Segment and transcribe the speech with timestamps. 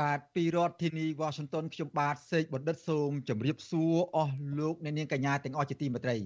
[0.00, 6.16] បាទពីរដ្ឋធានី Washington ខ្ញុំបាទសេកបណ្ឌិតសូមជម្រាបសួរអស់លោកអ្នកនាងកញ្ញាទាំងអស់ជាទីមេត្រី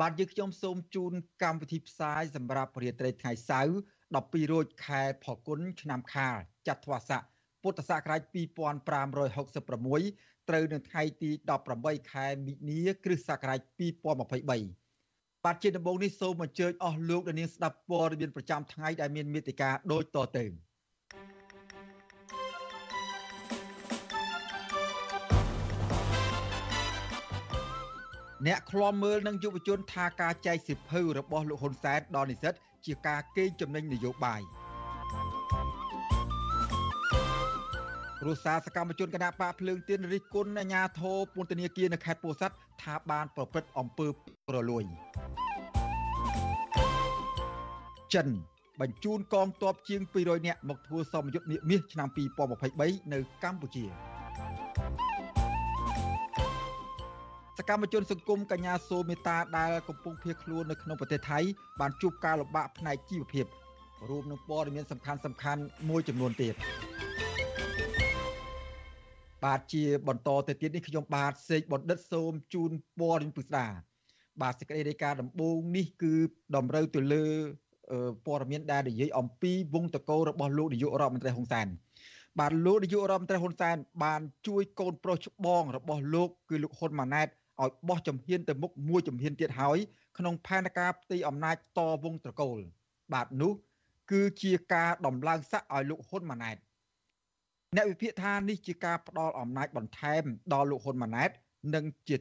[0.00, 1.12] បាទយើងខ្ញុំសូមជូន
[1.42, 3.74] កម្មវិធីផ្សាយសម្រាប់រាត្រីថ្ងៃសៅរ៍
[4.14, 6.36] 12រោចខែផល្គុនឆ្នាំខាល
[6.68, 7.22] ចត្វាស័ក
[7.62, 11.30] ពុទ្ធសករាជ2566ត្រូវនៅថ្ងៃទី
[11.70, 20.67] 18ខែមិនិនាគ្រិស្តសករាជ2023បាទជាដំបូងនេះសូមអញ្ជើញអស់លោកអ្នកនាងស្ដាប់ព័ត៌មានប្រចាំថ្ងៃដែលមានមេតិការដូចតទៅ
[28.46, 32.54] អ្នកឃ្លាំមើលនឹងយុវជនថាការចែកសិភៅរបស់លោកហ៊ុនសែនដល់និស្សិត
[32.86, 34.40] ជាការកេងចំណេញនយោបាយ
[38.26, 44.08] រុស្សាសកម្មជនគណៈបកភ្លើងទៀនរិះគន់អាញាធរពន្ធនាគារនៅខេត្តពោធិ៍សាត់ថាបានប្រព្រឹត្តអំពើ
[44.48, 44.84] ប្រលួយ
[48.14, 48.28] ចិន
[48.80, 52.08] បញ្ជូនកងទ័ពជាង200នាក់មកធ្វើសមយុទ្ធនាមាសឆ្នាំ
[52.60, 54.17] 2023នៅកម្ពុជា
[57.60, 61.38] សកម្មជនសង្គមកញ្ញាសូមេតាដែលកំពុងភៀសខ្លួននៅក្នុងប្រទេសថៃ
[61.80, 63.46] បានជួបការលំបាកផ្នែកជីវភាព
[64.10, 66.54] រួមនឹងព័ត៌មានសំខាន់សំខាន់មួយចំនួនទៀត
[69.44, 72.70] បាទជាបន្តទៅទៀតនេះខ្ញុំបាទសេកបណ្ឌិតសូមជូន
[73.00, 73.66] ព័ត៌មានពិស្ដា
[74.42, 76.14] បាទសេចក្តីរាយការណ៍ដំបូងនេះគឺ
[76.56, 77.24] តម្រូវទៅលើ
[78.26, 81.68] ព័ត៌មានដែលនិយាយអំពីវងតកោរបស់លោកនាយករដ្ឋមន្ត្រីហ៊ុនសែន
[82.38, 87.28] បាទលោកនាយករដ្ឋមន្ត្រីហ៊ុនសែនបានជួយកូនប្រុសច្បងរបស់លោកគឺលោកហ៊ុនម៉ាណែត
[87.62, 89.78] ឲ្យបោះជំហានទៅមុខមួយជំហានទៀតហើយ
[90.18, 92.58] ក្នុងផែនការផ្ទៃអំណាចតវងត្រកូល
[93.12, 93.52] បាទនោះ
[94.10, 96.56] គឺជាការដំឡើងស័ក្តិឲ្យលោកហ៊ុនម៉ាណែត
[97.76, 101.30] អ្នកវិភាគថានេះជាការផ្ដល់អំណាចបន្ថែមដល់លោកហ៊ុនម៉ាណែត
[101.74, 102.16] និងជា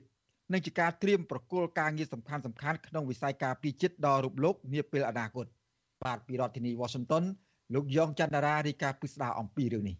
[0.53, 5.45] និងជាការត្រៀមប្រគល់ការងារសំខាន់សំខាន់ក្នុងវិស័យការពារជាតិដល់រូបលោកនាពេលអនាគត
[6.03, 7.23] បាទពីរដ្ឋធានី Washington
[7.73, 9.97] លោកយ៉ងច័ន្ទរារាយការណ៍ពិស្ដារអំពីរឿងនេះ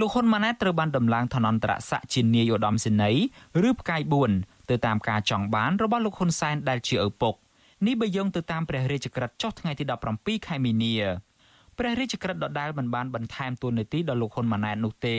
[0.00, 3.22] លោកហ៊ុនម៉ាណែតត្រូវបានដំឡើងឋានន្តរស័ក្តិជានាយឧត្តមសេនីយ៍
[3.68, 4.02] ឬផ្កាយ
[4.32, 7.34] 4 ទៅតាមការចង់បានរបស់លោកហ៊ុនសែនដែលជាឪពុក
[7.86, 9.84] នេះបើយោងទៅតាមព្រះរាជក្រឹត្យចុះថ្ងៃទី
[10.16, 10.94] 17ខែមីនា
[11.78, 15.18] ព្រះរាជក្រឹត្យដដែលមិនបានបន្ថែមតួនាទីដល់លោកហ៊ុនម៉ាណែតនោះទេ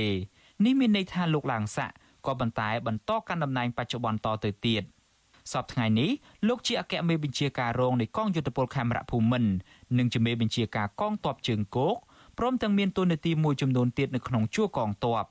[0.66, 1.96] នេះមានន័យថាលោកឡើងស័ក្តិ
[2.26, 4.84] ក៏ប៉ុន្តែបន្តកាន់តំណែងបច្ចុប្បន្នតទៅទៀត
[5.54, 6.10] សប្តាហ៍ថ្ងៃនេះ
[6.48, 9.52] លោកជាអគ្គមេបញ្ជាការរងនៃកងយុទ្ធពលខេមរៈភូមិន្ទ
[9.98, 11.96] និងជាមេបញ្ជាការកងទ័ពជើងគោក
[12.38, 15.26] ព្រមទាំងមានតួនាទីមួយចំនួនទៀតនៅក្នុងជួរកងទ័ព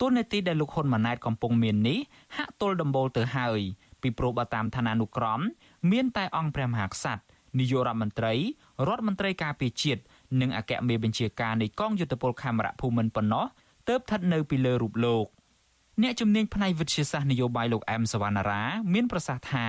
[0.00, 1.98] តួនាទីដែលលោកហ៊ុនម៉ាណែតកំពុងមាននេះ
[2.36, 3.60] ហាក់ទល់ដំបូលទៅហើយ
[4.02, 5.40] ពីព្រោះបើតាមឋានានុក្រម
[5.90, 7.22] មានតែអង្គព្រះមហាក្សត្រ
[7.58, 8.34] នាយករដ្ឋមន្ត្រី
[8.88, 10.02] រដ្ឋមន្ត្រីការពារជាតិ
[10.40, 13.46] និងអគ្គមេបញ្ជាការនៃកងយុទ្ធពលខេមរៈភូមិន្ទប៉ុណ្ណោះ
[13.88, 15.26] ទើបស្ថិតនៅពីលើរូបលោក
[16.02, 18.62] អ្នកជំនាញផ្នែកវិទ្យាសាស្ត្រនយោបាយលោកអែមសវណ្ណារា
[18.94, 19.66] មានប្រសាសន៍ថា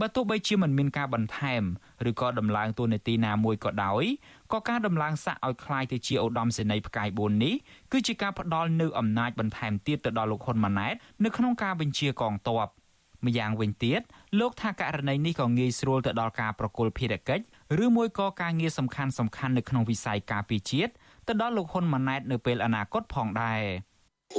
[0.00, 1.62] បើទោះបីជាមិនមានការបន្ថែម
[2.10, 4.04] ឬក៏ដំឡើងតួនាទីណាមួយក៏ដោយ
[4.52, 7.54] ក៏ការដំឡើងស័ក្តិឲ្យคล้ายទៅជាឧត្តមសេនីយ៍ផ្កាយ4នេះ
[7.92, 10.94] គឺជាការផ្ដល់នូវអំណាចបន្ថែមទៀតទៅដល់លោកហ៊ុនម៉ាណែត
[11.24, 12.68] នៅក្នុងការបញ្ជាកងទ័ព
[13.26, 14.00] ម្យ៉ាងវិញទៀត
[14.40, 17.44] លោកថាករណីនេះក៏ងាយស្រួលទៅដល់ការប្រគល់ភារកិច្ច
[17.84, 20.92] ឬមួយក៏ការងារសំខាន់សំខាន់នៅក្នុងវិស័យការពារជាតិ
[21.28, 23.62] ទៅដល់លោកហ៊ុនម៉ាណែតនៅពេលអនាគតផងដែរ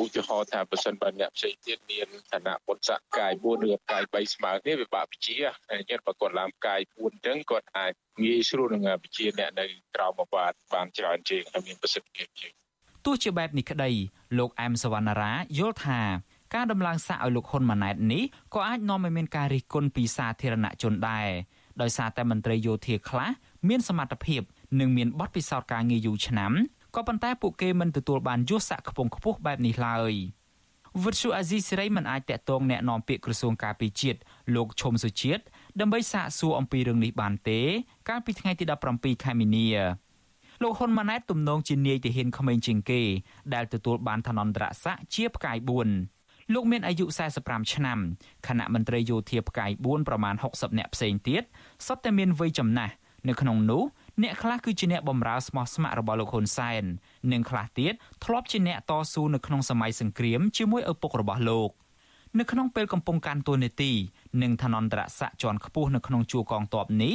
[0.00, 5.36] ឧទាហរណ៍ថាបើសិនបើអ្នកផ្សេងទៀតមានឋានៈពុទ្ធសកាយ4ឬកាយ3ស្មើគ្នាវាបាក់វិជា
[5.68, 7.92] ហើយញាតិប្រកបឡើងកាយ4អញ្ចឹងគាត់អាច
[8.24, 12.52] ងាយស្រួលនឹងវិជាអ្នកនៅក្រៅមកបាទបានច្រើនជាងហើយមានប្រសិទ្ធភាពជាង
[13.04, 13.90] ទោះជាបែបនេះក្តី
[14.38, 16.00] លោកអែមសវណ្ណារាយល់ថា
[16.54, 18.22] ការដំឡើងសាកឲ្យលោកហ៊ុនម៉ាណែតនេះ
[18.54, 21.28] ក៏អាចនាំឲ្យមានការរិះគន់ពីសាធារណជនដែរ
[21.82, 23.28] ដោយសារតែមន្ត្រីយោធាខ្លះ
[23.68, 24.42] មានសមត្ថភាព
[24.80, 26.52] និងមានបទពិសោធន៍ការងារយូរឆ្នាំ
[26.95, 30.13] ក៏ប៉ុន្តែពួកគេមិនទទួលបានយសស័កខ្ពង់ខ្ពស់បែបនេះឡើយ
[31.03, 34.19] វិទ្យុអាស៊ីសេរីមិនអាចតាក់ទងแนะនាំពាក្យក្រសួងការពារជាតិ
[34.55, 35.43] លោកឈុំសុជាតិ
[35.79, 37.59] ដើម្បីសាកសួរអំពីរឿងនេះបានទេ
[38.09, 39.67] កាលពីថ្ងៃទី17ខែមីនា
[40.61, 43.01] លោកហ៊ុនម៉ាណែតទំនងជានាយទាហានក្មេងជាងគេ
[43.53, 45.57] ដែលទទួលបានឋានន្តរស័ក្តិជាផ្កាយ
[46.05, 47.05] 4លោកមានអាយុ
[47.39, 47.99] 45ឆ្នាំ
[48.47, 51.43] ខណៈមន្ត្រីយោធាផ្កាយ4ប្រមាណ60នាក់ផ្សេងទៀត
[51.85, 52.93] សុទ្ធតែមានវ័យចំណាស់
[53.27, 53.83] នៅក្នុងនោះ
[54.20, 56.84] អ្នកខ្លះគឺជាអ្នកបម្រើស្មោះស្ម័គ្ររបស់លោកហ៊ុនសែន
[57.32, 57.92] និងខ្លះទៀត
[58.24, 61.70] ធ្លាប់ជាអ្នកតស៊ូនៅក្នុងសម័យសង្គ្រាមជាមួយឪពុករបស់លោក
[62.38, 63.92] នៅក្នុងពេលកំពុងកាន់តួនាទី
[64.42, 67.14] និងឋានន្តរស័ក្តិជាន់ខ្ពស់នៅក្នុងជួរកងទ័ពនេះ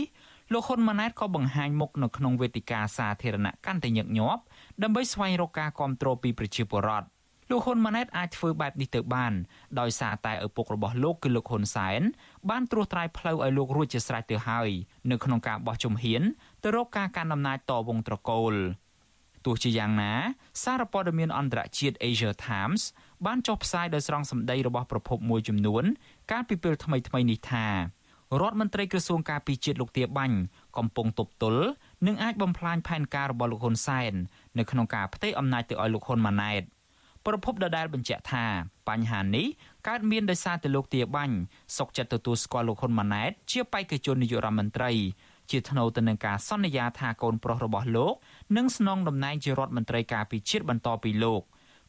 [0.54, 4.42] លោកហ៊ុនម៉ាណែតក៏បង្ហាញមុខនៅក្នុងវេទិកាសាធារណៈកាន់តែញឹកញាប់
[4.84, 7.08] ដើម្បីស្វែងរកការគ្រប់គ្រងពីប្រជាពលរដ្ឋ
[7.52, 9.34] លោកហ៊ុនម៉ាណែតអាចធ្វើបែបនេះទៅបាន
[9.80, 12.02] ដោយសារតែឪពុករបស់លោកគឺលោកហ៊ុនសែន
[12.50, 14.70] បានត្រួសត្រាយផ្លូវឲ្យលោករួចជាស្រេចទៅហើយ
[15.12, 16.22] នៅក្នុងការបោះជំហាន
[16.64, 18.56] ទៅរកការកាន់អំណាចតវងត្រកូល
[19.46, 20.14] ទោះជាយ៉ាងណា
[20.64, 22.82] សារព័ត៌មានអន្តរជាតិ Asia Times
[23.26, 25.84] បានចុះផ្សាយដោយស្រង់សម្ដីរបស់ប្រភពមួយចំនួន
[26.32, 27.68] កាលពីពេលថ្មីៗនេះថា
[28.42, 30.38] រដ្ឋមន្ត្រីក្រសួងការពារជាតិលោកទាបាញ់
[30.78, 31.64] កំពុងទប់ទល់
[32.08, 34.14] និងអាចបំផ្លាញផែនការរបស់លោកហ៊ុនសែន
[34.58, 36.64] នៅក្នុងការផ្ទេរអំណាចទៅឲ្យលោកហ៊ុនម៉ាណែត
[37.26, 38.46] ប្រពន្ធដដែលបញ្ជាក់ថា
[38.90, 39.48] បញ្ហានេះ
[39.88, 41.36] កើតមានដោយសារតែលោកទាបាញ់
[41.78, 44.92] សុកចិត្តទទួលស្គាល់លោកហ៊ុនម៉ាណែតជាបេក្ខជននាយករដ្ឋមន្ត្រី
[45.52, 48.14] ជាថ្នូវទៅនឹងការសន្យាថាកូនប្រុសរបស់លោក
[48.58, 51.42] នឹងស្នងតំណែងជារដ្ឋមន្ត្រីការពារជាតិបន្តពីលោក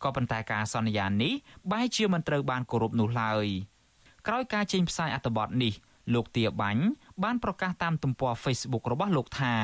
[0.02, 1.32] ក៏ប៉ុន្តែការសន្យានេះ
[1.72, 3.46] បែរជាមិនត្រូវបានគោរពនោះឡើយ
[4.26, 5.72] ក្រោយការចេញផ្សាយអត្ថបទនេះ
[6.14, 6.84] លោកទាបាញ់
[7.24, 9.54] បានប្រកាសតាមទំព័រ Facebook របស់លោកថា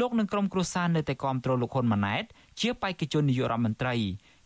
[0.00, 2.24] លោកនឹងក្រុមគ្រួសារនៅតែគាំទ្រលោកហ៊ុនម៉ាណែត
[2.60, 3.96] ជាបេក្ខជននាយករដ្ឋមន្ត្រី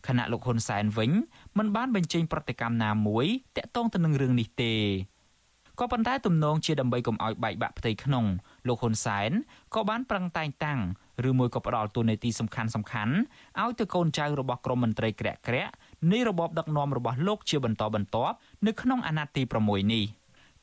[0.06, 1.10] ខណៈលោកហ៊ុនសែនវិញ
[1.58, 4.74] មិនបានបញ្ចេញប្រតិកម្មណាមួយតាក់ទងទៅនឹងរឿងនេះទេ
[5.80, 8.24] ក៏ប៉ុន្តែទំនងជាដើម្បីកុំឲ្យបែកបាក់ផ្ទៃក្នុង
[8.68, 9.30] លោកហ៊ុនសែន
[9.74, 10.80] ក៏បានប្រឹងតែងតាំង
[11.28, 13.14] ឬមួយក៏ផ្ដល់តួនាទីសំខាន់សំខាន់
[13.62, 15.72] ឲ្យទៅកូនចៅរបស់ក្រមមន្ត្រីក្រាក់ក្រាក់
[16.12, 18.36] នៃរបបដឹកនាំរបស់លោកជាបន្តបន្ទាប់
[18.66, 20.04] នៅក្នុងអាណត្តិទី6នេះ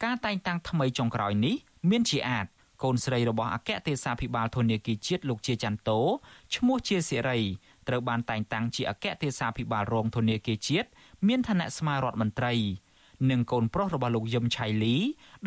[0.03, 1.55] ការតែងតាំងថ្មីចុងក្រោយនេះ
[1.89, 2.45] មានជាអាច
[2.83, 5.99] កូនស្រីរបស់អគ្គទេសាភិបាលធនធានជាតិលោកជាចន្ទតោ
[6.55, 7.39] ឈ្មោះជាសិរី
[7.87, 10.87] ត្រូវបានតែងតាំងជាអគ្គទេសាភិបាលរងធនធានជាតិ
[11.27, 12.53] មានឋានៈស្មាររដ្ឋមន្ត្រី
[13.31, 14.95] និងកូនប្រុសរបស់លោកយឹមឆៃលី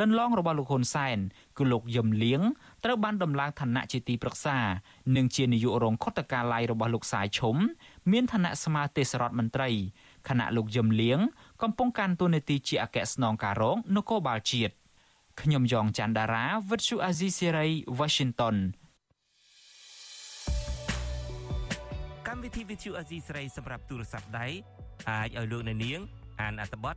[0.01, 1.19] ដន្លងរបស់លោកហ៊ុនសែន
[1.59, 2.41] គឺលោកយឹមលៀង
[2.85, 4.59] ត្រូវបានដំឡើងឋានៈជាទីប្រឹក្សា
[5.17, 7.57] និងជានាយករងខុទ្ទកាល័យរបស់លោកសាយឈុំ
[8.13, 9.71] មានឋានៈស្មើទេសរដ្ឋមន្ត្រី
[10.29, 11.19] ខណៈលោកយឹមលៀង
[11.63, 14.75] កំពុងកាន់តួនាទីជាអគ្គស្នងការរងនគរបាលជាតិ
[15.41, 17.67] ខ្ញុំយ៉ងច័ន្ទដារាវិទ្យុអាស៊ីសេរី
[17.99, 18.57] Washington
[22.29, 24.47] កម្មវិធីវិទ្យុអាស៊ីសេរីសម្រាប់ទូរស័ព្ទដៃ
[25.11, 26.01] អាចឲ្យលោកអ្នកនាង
[26.41, 26.97] អានអត្ថបទ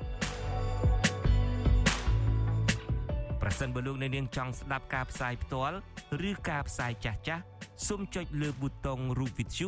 [3.41, 5.75] ប្រសិនបើលោកអ្នកនាងចង់ស្ដាប់ការផ្សាយផ្ទាល់
[6.29, 7.43] ឬការផ្សាយចាស់ចាស់
[7.87, 9.67] សូមចុចលើប៊ូតុងរូបវិទ្យុ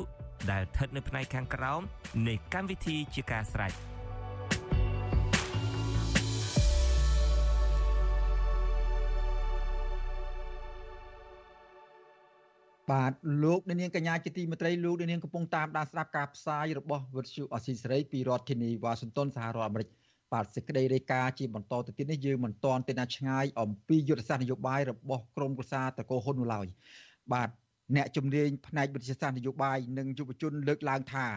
[0.51, 1.81] ដែលស្ថិតនៅផ្នែកខាងក្រោម
[2.27, 3.73] នៃកម្មវិធីជាការស្រេច
[12.91, 19.89] បាទលោកនាងកញ្ញាជាទីមេត្រីលោកនាងកំពុងតាមដានស្ដាប់ការផ្សាយរបស់វិទ្យុអស៊ីសេរីពីរដ្ឋធានីវ៉ាស៊ីនតោនសហរដ្ឋអាមេរិក
[20.33, 26.67] បាទសេចក្តីរាយការណ៍ជាបន្តទៅទៀតនេះយើងមិនទាន់ទៅណាឆ្ងាយអំពីយុទ្ធសាស្ត្រនយោបាយរបស់ក្រមប្រសាតកោហ៊ុននោះឡើយ
[27.33, 27.49] បាទ
[27.95, 31.27] អ្នកជំនាញផ្នែកវិទ្យាសាស្ត្រនយោបាយនិងយុវជនលើកឡើងថា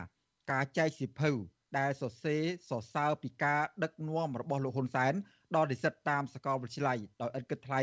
[0.52, 1.30] ការចែកសិភៅ
[1.78, 5.12] ដែលសរសេរសរសើរពីការដឹកនាំរបស់លោកហ៊ុនសែន
[5.56, 7.82] ដល់និស្សិតតាមសាកលវិទ្យាល័យដោយឥតគិតថ្លៃ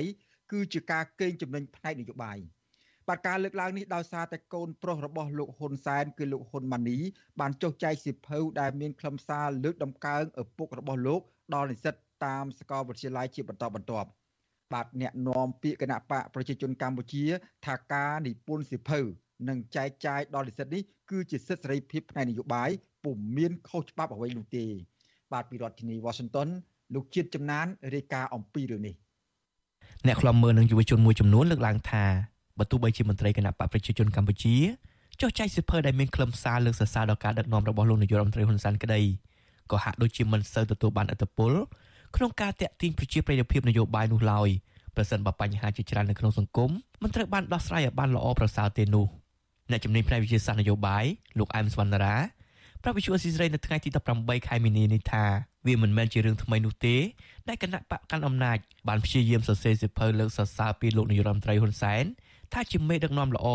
[0.51, 2.38] គឺជាការកេងចំណេញផ្នែកនយោបាយ
[3.08, 6.98] បាទការលើកឡើងនេះដោយសារតែកូនប្រុសរបស់លោកហ៊ុនសែនគឺលោកហ៊ុនម៉ាណី
[7.40, 11.22] បានចុះចែកសិភៅដែលមានខ្លឹមសារលើកដំកើងឪពុករបស់លោក
[11.56, 14.10] ដល់និស្សិតតាមសាកលវិទ្យាល័យជាបន្តបន្ទាប់
[14.74, 17.24] បាទអ្នកនាំពាក្យគណៈបកប្រជាជនកម្ពុជា
[17.66, 19.00] ថាការនិពន្ធសិភៅ
[19.50, 22.70] និងចែកចាយដល់និស្សិតនេះគឺជាសិទ្ធិសេរីភាពផ្នែកនយោបាយ
[23.04, 24.66] ពុំមានខុសច្បាប់អ្វីនោះទេ
[25.32, 26.50] បាទពីរដ្ឋធានី Washington
[26.94, 28.96] លោកជាតិចំណានរាយការណ៍អំពីរឿងនេះ
[30.08, 32.06] អ្នកខ្លំមើលនឹងយុវជនមួយចំនួនលើកឡើងថា
[32.60, 34.55] បើទោះបីជាមន្ត្រីគណៈបកប្រជាជនកម្ពុជា
[35.22, 39.01] ចុះចែកសិភើដែលមានខ្លឹមសារលើកសរសើរដល់ការដឹកនាំរបស់លោកនាយករដ្ឋមន្ត្រីហ៊ុនសែនក្តី
[39.72, 41.51] ក៏ហាក់ដូចជាមិនសូវទទួលបានឥទ្ធិពល
[42.15, 44.50] ក្នុងការតាក់ទាញប្រជាប្រិយភាពនយោបាយនោះឡើយ
[44.95, 46.72] ប្រសិនបើបញ្ហាជាច្រើននៅក្នុងសង្គម
[47.03, 49.07] មិនត្រូវបានដោះស្រាយឲ្យបានល្អប្រសើរទេនោះ
[49.72, 51.05] អ្នកជំនាញផ្នែកវិទ្យាសាស្ត្រនយោបាយ
[51.39, 52.15] លោកអែមសវណ្ណារា
[52.83, 55.25] ប្រាប់វិទ្យុអស៊ីសេរីនៅថ្ងៃទី18ខែមីនានេះថា
[55.67, 56.95] វាមិនមែនជារឿងថ្មីនោះទេ
[57.48, 58.57] ដែលគណៈបកកាន់អំណាច
[58.88, 62.03] បានព្យាយាមសរសេរសិភៅលើកសរសើរពីលោកនាយរដ្ឋមន្ត្រីហ៊ុនសែន
[62.53, 63.48] ថាជាមេដឹកនាំល្អ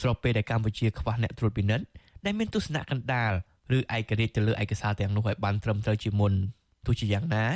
[0.00, 1.84] ស្របពេលដែលកម្ពុជាខ្វះអ្នកត្រួតពិនិត្យ
[2.24, 3.32] ដែលមានទស្សនៈកណ្ដាល
[3.74, 6.32] ឬឯករាជ្យទៅលើឯកសារទាំងនោះឲ្យបានត្រឹមត្រូវជាមុន
[6.86, 7.46] ទោះជាយ៉ាងណា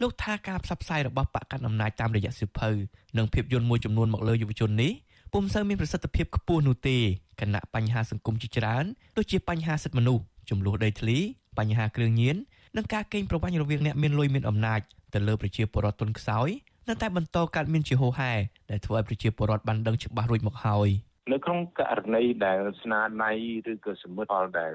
[0.00, 2.70] លោកថាការផ្សព្វផ្សាយរបស់បកកាន់អំណាចតាមរយៈសិភៅ
[3.18, 4.92] និងភាពយន្តមួយចំនួនមកលើយុវជននេះ
[5.32, 6.96] ពុំសូវមានប្រសិទ្ធភាពខ្ពស់នោះទេ
[7.40, 8.84] គណៈបញ្ហាសង្គមជាច្រើន
[9.16, 11.18] ដូចជាបញ្ហាសិទ្ធិមនុស្សចំនួនដីធ្លី
[11.58, 12.36] បញ្ហាគ្រឿងញៀន
[12.76, 14.80] និងការកេងប្រវ័ញ្ចរវាងអ្នកមានលុយមានអំណាច
[15.14, 16.48] ទៅលើប្រជាពលរដ្ឋទុនខ្សោយ
[16.88, 18.32] នៅតែបន្តកើតមានជាហូរហែ
[18.70, 20.88] ដែលធ្វើឲ្យប្រជាពលរដ្ឋបានដឹងច្បាស់រួចមកហើយ
[21.32, 23.32] នៅក្នុងករណីដែលស្នាដៃ
[23.72, 24.72] ឬក៏សមិទ្ធផលដែល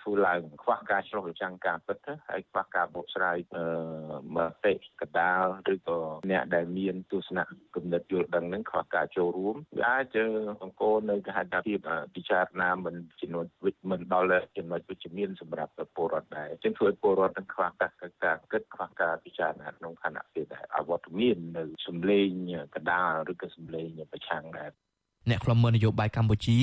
[0.00, 3.36] ធ្វើឡើងខ្វះការឆ្លុះបញ្ចាំងការពិតហើយខ្វះការបកស្រាយ
[4.36, 5.44] មតិកដាល
[5.74, 5.98] ឬក៏
[6.30, 7.44] អ្នកដែលមានទស្សនៈ
[7.74, 10.16] គំនិតយល់ដឹងនឹងខ្វះការចូលរួមវាអាច
[10.62, 11.78] អង្គនៅគេហៅថាភាព
[12.14, 17.92] ពិចារណាមិនចំណុចវិជ្ជមិនដល់ចំណុចវិជ្ជមានសម្រាប់ពលរដ្ឋដែរចឹងធ្វើឲ្យពលរដ្ឋនឹងខ្វះការ
[18.24, 22.28] ការគិតខ្វះការពិចារណាក្នុងខណៈពេលដែលអវត្តមាននៅសម្លេង
[22.74, 24.70] កដាលឬក៏សម្លេងប្រឆាំងដែរ
[25.28, 26.58] អ្នកខ្លំមើលនយោបាយកម្ពុជា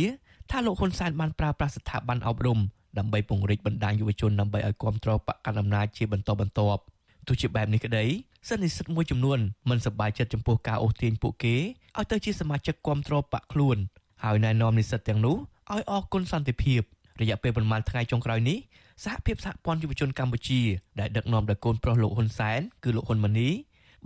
[0.49, 2.59] ថាលោកហ៊ុនសែនបានប្រើប្រាស់ស្ថាប័នអប់រំ
[2.97, 6.81] ដើម្បីពង្រីកបណ្ដាញយុវជនដើម្បីឲ្យគ្រប់គ្រងបកកណ្ដាលអំណាចជាបន្តបន្ទាប់
[7.27, 8.05] ទោះជាបែបនេះក្តី
[8.47, 9.39] សិស្សនិស្សិតមួយចំនួន
[9.69, 11.55] មិនសប្បាយចិត្តចំពោះការអូសទាញពួកគេ
[11.97, 13.77] ឲ្យទៅជាសមាជិកគ្រប់គ្រងបកខ្លួន
[14.23, 15.35] ហើយណែនាំនិស្សិតទាំងនោះ
[15.71, 16.81] ឲ្យអរគុណសន្តិភាព
[17.21, 18.57] រយៈពេលប្រមាណថ្ងៃចុងក្រោយនេះ
[19.03, 20.61] សហភាពសហព័ន្ធយុវជនកម្ពុជា
[20.99, 23.49] ដែលដឹកនាំដោយកូនប្រុសលោកហ៊ុនសែនគឺលោកហ៊ុនម៉ាណី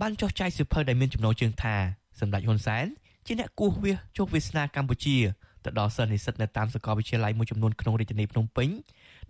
[0.00, 1.76] បានចុះចាយសៀវភៅដែលមានចំណងជើងថា
[2.20, 2.86] សម្ដេចហ៊ុនសែន
[3.26, 5.16] ជាអ្នកគោះវាសជោគវាសនាកម្ពុជា
[5.64, 8.68] ទៅដល់សិស្សនិស្សិតនៅតាមសាកលវិទ្យាល័យមួយចំនួនក្នុងរាជធានីភ្នំពេញ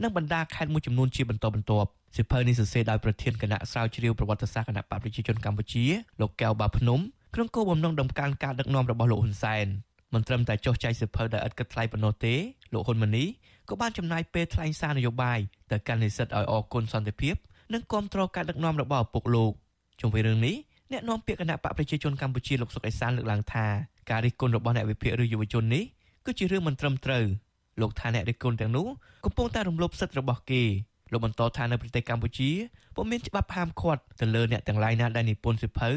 [0.03, 5.85] និងបណ្ដាខេត្តមួយចំនួនជាបន្តបន្ទាប់សិភៅនេះសរសេរដោយប្រធានគណៈស្រាវជ្រាវប្រវត្តិសាស្ត្រគណៈបកប្រជាជនកម្ពុជា
[6.21, 7.01] លោកកែវបាភ្នំ
[7.35, 9.67] ក្នុងគោលបំណងដំកើងការដឹកនាំរបស់លោកហ៊ុនសែន
[10.15, 12.35] មិនត្រឹមតែចុះចែកសិភៅដោយឥតគិតថ្លៃប៉ុណ្ណោះទេ
[12.73, 13.25] លោកហ៊ុនម៉ាណី
[13.69, 15.39] ក៏បានចំណាយពេលថ្លែងសារនយោបាយ
[15.71, 17.35] ទៅកាន់និស្សិតឲ្យអគុណសន្តិភាព
[17.75, 19.53] និងគ្រប់គ្រងការដឹកនាំរបស់ឪពុកលោក
[20.01, 20.57] ជុំវិញរឿងនេះ
[20.93, 23.67] អ្នកនាំពាក្យគណៈបកប្រជាជនកម្ពុជាលោកសុកអេសានលើកឡើងថា
[24.11, 25.85] ការរិះគន់របស់អ្នកវិភាគឬយុវជននេះ
[26.27, 27.25] គឺជារឿងមិនត្រឹមត្រូវ
[27.81, 28.87] លោកថាអ្នករិះគន់ទាំងនោះ
[29.25, 30.63] កំពុងតែរំលោភសិទ្ធិរបស់គេ
[31.13, 32.51] លោកបន្តថានៅប្រទេសកម្ពុជា
[32.95, 35.91] ពុំមានច្បាប់ហាមឃាត់ទៅលើអ្នកទាំងឡាយណាដែលនិពន្ធសិភៅ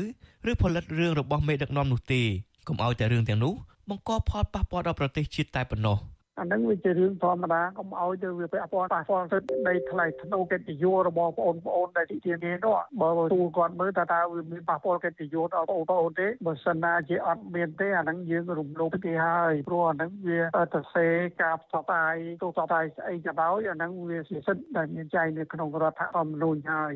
[0.50, 2.22] ឬផលិតរឿងរបស់មេដឹកនាំនោះទេ
[2.68, 3.54] កុំឲ្យតែរឿងទាំងនោះ
[3.90, 5.98] បង្កផលប៉ះពាល់ដល់ប្រទេសជាតិតែប៉ុណ្ណោះ។
[6.40, 20.40] អាហ្នឹងវាជារឿងធម្មតាកុំឲ្យទៅវាពាក់ព័ន្ធប៉ះពាល់ទៅនៃថ្លៃថ្នូរកិត្តិយសរបស់បងប្អូនដែលទីទាននេះនោះបើទូគាត់មើលថាតើវាមានប៉ះពាល់កិត្តិយសដល់បងប្អូនទេបើសិនណាជាអត់មានទេអាហ្នឹងយើងរំលោភគេហើយព្រោះអាហ្នឹងវា
[20.74, 21.08] ទៅសេ
[21.42, 26.94] ការផ្សព្វផ្សាយទូផ្សព្វផ្សាយស្អីក៏ដោយអាហ្នឹងវាជាសិទ្ធិដែលមានចែងនៅក្នុងរដ្ឋធម្មនុញ្ញហើយ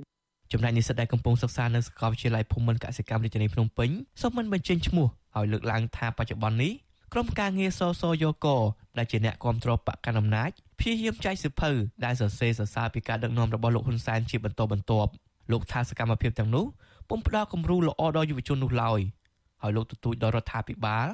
[0.52, 3.90] ចំណែកនិស្សិតដែលកំពុងសិក្សានៅសាកលវិទ្យាល័យភូមិន្ទកសិកម្មរាជធានីភ្នំពេញ
[4.22, 6.72] សូមមិនបញ្ចេញឈ្មោះហើយលើកឡើងថាបច្ចុប្បន្ននេះ
[7.16, 8.48] ក្រុមការងារសសយកក
[8.98, 11.72] ដែលជាអ្នកគ្រប់គ្រងបកកណ្ដាលអំណាចព្យាយាមចែកសិភៅ
[12.06, 15.12] ដែលសរសេរសរសើរពីការដឹកនាំរបស់លោកហ៊ុនសែនជាបន្តបន្ទាប់
[15.52, 16.66] លោកថាសកម្មភាពទាំងនោះ
[17.10, 19.00] ពុំផ្ដល់គំរូល្អដល់យុវជននោះឡើយ
[19.62, 21.08] ហើយលោកទទូចដល់រដ្ឋាភិបាល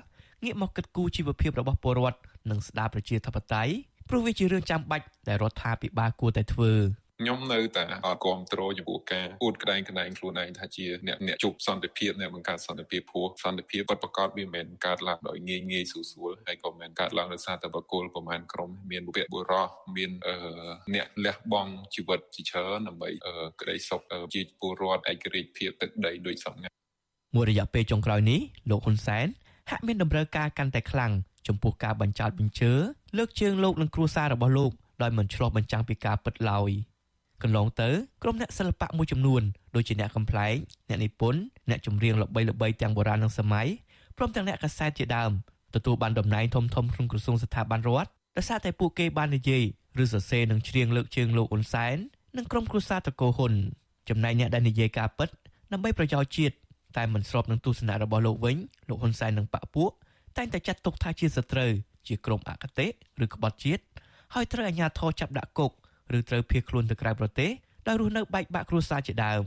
[0.44, 3.74] ងាកមកគិតគូរជីវភាពរបស់ពលរដ្ឋនិងស្ដារប្រជាធិបតេយ្យ
[4.10, 6.74] ព្រោះវាជារឿងចាំបាច់ដែលរដ្ឋាភិបាលគួរតែធ្វើ
[7.21, 20.11] ខ្ញុំនៅតែអត់គ្រប់គ្រងចំពោះការអួតក្តែងក្តែងខ្លួនឯងថាជាអ្នកអ្នកជប់សន្តិភាពអ្នកបង្កើតសន្តិភាពព្រោះសន្តិភាពពិតប្រាកដវាមិនមែនកើតឡើងដោយងាយងាយស្រួលស្រួលហើយក៏មិនមែនកើតឡើងដោយសារតែបកគលប្រមាណក្រុមមានបុព្វបុរសមាន
[20.95, 23.09] អ្នកលះបង់ជីវិតជាច្រើនដើម្បី
[23.61, 24.01] ក្តីសុខ
[24.33, 26.69] ជាពលរដ្ឋឯករាជ្យភាពទឹកដីដូចសពថ្ងៃ
[27.35, 29.27] មួយរយៈពេលចុងក្រោយនេះលោកហ៊ុនសែន
[29.69, 31.11] ហាក់មានតម្រូវការកាន់តែខ្លាំង
[31.47, 32.73] ចំពោះការបញ្ចោតបញ្ជើ
[33.17, 34.71] លើកជើងលោកនិងគ្រួសាររបស់លោក
[35.01, 36.71] ដោយមិនឆ្លោះបញ្ចាំងពីការពិតឡើយ
[37.43, 37.89] កន្លងទៅ
[38.24, 39.41] ក្រុមអ្នកសិល្បៈមួយចំនួន
[39.75, 40.55] ដូចជាអ្នកកំ pl ែង
[40.89, 43.67] អ្នកនិពន្ធអ្នកចម្រៀងល្បីៗទាំងបុរាណនិងសម័យ
[44.17, 45.31] ព្រមទាំងអ្នកកាសែតជាដើម
[45.75, 49.63] ទទួលបានតំណែងធំធំក្នុងក្រសួងស្ថាប័នរដ្ឋដោយសារតែពួកគេបាននិយាយ
[50.03, 51.98] ឬសរសេរនឹងច្រៀងលើកជើងលោកអ៊ុនសែន
[52.38, 53.53] និងក្រុមគ្រួសារតកោហ៊ុន
[54.10, 55.29] ចំណែកអ្នកដែលនិយាយការពិត
[55.72, 56.55] ដើម្បីប្រយោជន៍ជាតិ
[56.98, 58.55] តែមិនស្របនឹងទស្សនៈរបស់លោកវិញ
[58.89, 59.91] លោកហ៊ុនសែននិងបកពួក
[60.38, 61.72] តែងតែចាត់ទុកថាជាសត្រូវ
[62.08, 62.88] ជាក្រុមអកតេ
[63.24, 63.84] ឬក្បត់ជាតិ
[64.34, 65.72] ហើយត្រូវអាជ្ញាធរចាប់ដាក់គុក
[66.18, 67.50] ឬត្រូវភៀសខ្លួនទៅក្រៅប្រទេស
[67.88, 69.44] ដោយរស់នៅបែកបាក់គ្រួសារជាដើម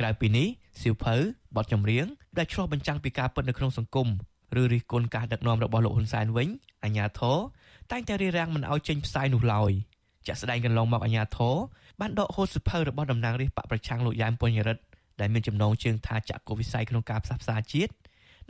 [0.00, 0.46] ក្រៅពីនេះ
[0.80, 1.16] សៀវភៅ
[1.56, 2.06] បទចម្រៀង
[2.38, 4.08] ដែលឆ្លុះបញ្ចាំងពីការពិតនៅក្នុងសង្គម
[4.60, 6.48] ឬរិះគន់ការដឹកនាំរបស់លោកហ៊ុនសែនវិញ
[6.84, 7.38] អាញាធរ
[7.90, 9.72] តែងតែរៀបរៀងមិនឲ្យចេញផ្សាយនោះឡើយ
[10.26, 11.56] ជាក់ស្ដែងកន្លងមកអាញាធរ
[12.00, 14.82] បានដកហូតសៀវភៅរបស់តំណាងរាស្ត្របកប្រឆាំងលោកយ៉ែមពញ្ញរិទ្ធ
[15.20, 17.92] ដែលមានចំណងជើងថាចាក់កុវិស័យក្នុងការផ្សះផ្សាជាតិ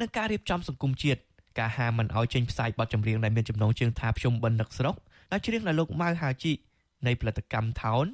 [0.00, 1.20] និងការរៀបចំសង្គមជាតិ
[1.58, 4.94] ការហាមមិនឲ្យចេញផ្សាយបទចម្រៀងដែលមានចំណងជើងថាភ្ជុំបិណ្ឌនឹកស្រុក
[5.32, 6.52] ដែលច្រៀងដោយលោកម៉ៅហាជី
[7.06, 8.04] នៃផលិតកម្មថោន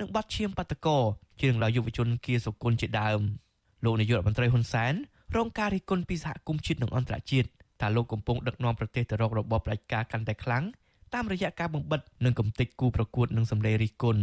[0.00, 0.98] និងបទឈាមបាតកោ
[1.42, 3.20] ជាងដល់យុវជនគៀសុគន្ធជាដើម
[3.84, 4.94] លោកនាយករដ្ឋមន្ត្រីហ៊ុនសែន
[5.36, 7.48] រងការរិះគន់ពីសហគមន៍ជាតិនិងអន្តរជាតិ
[7.80, 10.64] ថាលោកកំពុងដឹកនាំប្រទេសទៅរករបបផ្ដាច់ការកាន់តែខ្លាំង
[11.14, 14.22] តាមរយៈការបំបិតនិងកំទេចគូប្រកួតនិងសម្លេងរិះគន់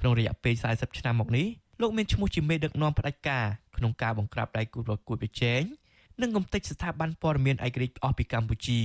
[0.00, 1.46] ក្នុងរយៈពេល40ឆ្នាំមកនេះ
[1.80, 5.62] លោកមានឈ្មោះជាមេដឹកនាំផ្ដាច់ការក្នុងការបង្ក្រាបដៃគូប្រកួតប្រជែង
[6.22, 8.80] និងកំទេចស្ថាប័នព័ត៌មានឯករាជ្យអស់ពីកម្ពុជា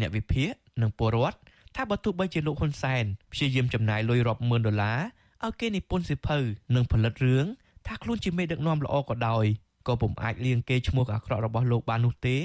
[0.00, 0.50] អ្នកវិភាគ
[0.82, 1.38] និងពលរដ្ឋ
[1.76, 5.00] ថាបើទោះបីជាលោកហ៊ុនសែនព្យាយាមចំណាយលុយរាប់ម៉ឺនដុល្លារ
[5.44, 6.38] ឲ្យគេនិពន្ធសៀវភៅ
[6.74, 7.44] និងផលិតរឿង
[7.86, 9.44] ថាខ្លួនជាមេដឹកនាំល្អក៏ដោយ
[9.88, 12.36] ក៏ពុំអាចលៀងគេឈ្មោះអាក្រក់របស់លោកបាននោះទេ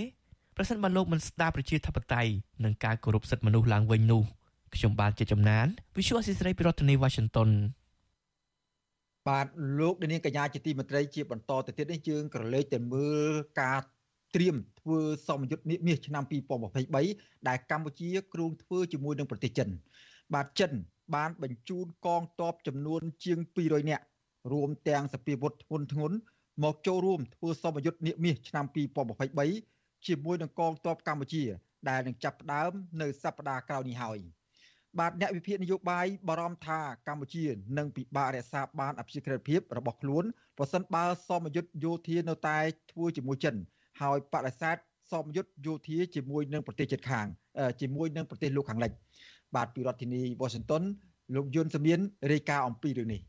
[0.55, 2.31] ប្រសិនបើលោកមិនស្ដារប្រជាធិបតេយ្យ
[2.63, 4.23] និងការគោរពសិទ្ធិមនុស្សឡើងវិញនោះ
[4.75, 5.65] ខ្ញុំបានជាចំណាន
[5.95, 7.49] Visual Assisray ពីរដ្ឋធានី Washington
[9.27, 9.47] បាទ
[9.79, 13.79] លោកនាងកញ្ញាជាទីមេត្រីជាបន្តទៅទៀតនេះយើងក្រឡេកទៅមើលការ
[14.35, 16.23] ត្រៀមធ្វើសមយុទ្ធនាមាសឆ្នាំ
[16.85, 19.69] 2023ដែលកម្ពុជាគ្រោងធ្វើជាមួយនឹងប្រទេសចិន
[20.33, 20.71] បាទចិន
[21.15, 24.05] បានបញ្ជូនកងទ័ពចំនួនជាង200នាក់
[24.53, 26.11] រួមទាំងសពាវុធធ្ងន់ធ្ងរ
[26.63, 28.65] មកចូលរួមធ្វើសមយុទ្ធនាមាសឆ្នាំ
[29.35, 31.43] 2023ជាមួយនឹងកងទ័ពកម្ពុជា
[31.89, 34.19] ដែលនឹងចាប់ផ្ដើមនៅសប្តាហ៍ក្រោយនេះហើយ
[34.99, 37.45] បាទអ្នកវិភាគនយោបាយបារម្ភថាកម្ពុជា
[37.77, 40.23] នឹងពិបាករក្សាបានអភិជាក្រិតភាពរបស់ខ្លួន
[40.57, 42.57] ប្រសិនបើសមយុទ្ធយោធានៅតែ
[42.91, 43.55] ធ្វើជាមួយចិន
[43.99, 44.77] ហើយបដិសេធ
[45.11, 47.27] សមយុទ្ធយោធាជាមួយនឹងប្រទេសជិតខាង
[47.81, 48.91] ជាមួយនឹងប្រទេសលោកខាងលិច
[49.55, 50.83] បាទពីរដ្ឋធានី Washington
[51.35, 51.99] លោកយុនសមៀន
[52.31, 53.21] រាយការណ៍អំពីរឿងនេះ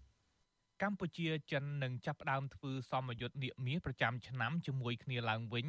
[0.83, 5.67] កម្ពុជាចិននឹងចាប់ផ្ដើមធ្វើសមយុទ្ធនាមាសប្រចាំឆ្នាំជាមួយគ្នាឡើងវិញ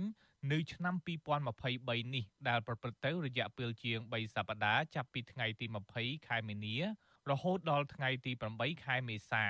[0.51, 0.95] នៅឆ្នាំ
[1.53, 5.65] 2023នេះដែលប្រព្រឹត្តទៅរយៈពេលជាង3សប្តាហ៍ចាប់ពីថ្ងៃទី
[5.97, 6.75] 20ខែមីនា
[7.29, 9.45] រហូតដល់ថ្ងៃទី8ខែមេសា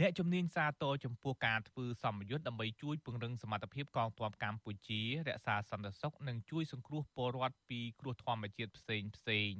[0.00, 9.52] អ្នកជំនាញសាទរចំពោះការធ្វើសម្ពយុទ្ធដើម្បីជួយពង្រឹងសមត្ថភាពកងទ័ពកម្ពុជា រក្សាសន្តិសុខនិងជួយសង្គ្រោះពលរដ្ឋពីគ្រោះធម្មជាតិផ្សេងផ្សេង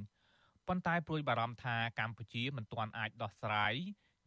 [0.68, 3.74] ប៉ុន្តែព្រួយបារម្ភថាកម្ពុជាមិនទាន់អាចដោះស្រាយ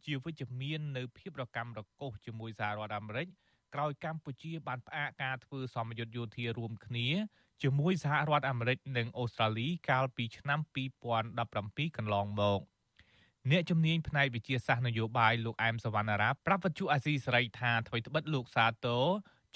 [0.04, 3.28] ជាវិជ្ជមាននៅភាពរកម្មរកុសជាមួយសហរដ្ឋអាមេរិក
[3.74, 7.08] ក្រោយកម្ពុជាបានផ្អាកការធ្វើសម្ពយុទ្ធយោធារួមគ្នា
[7.62, 10.60] ជាមួយសហរដ្ឋអាមេរិកនិងអូស្ត្រាលីកាលពីឆ្នាំ
[11.28, 12.62] 2017កន្លងមក។
[13.50, 19.04] អ្នកជំនាញផ្នែកវិទ្យាសាស្ត្រនយោបាយលោកអែមសវណ្ណារាប្រាប់វិទ្យុអាស៊ីសេរីថាអ្វីត្បិតលោកសាទរ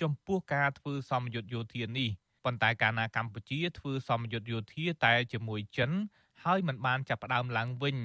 [0.00, 2.08] ចំពោះការធ្វើសមយុទ្ធយោធានេះ
[2.44, 5.90] ប៉ុន្តែកាលណាកម្ពុជាធ្វើសមយុទ្ធយោធាតែជាមួយចិន
[6.44, 7.96] ហើយមិនបានចាប់ផ្ដើមឡើងវិញ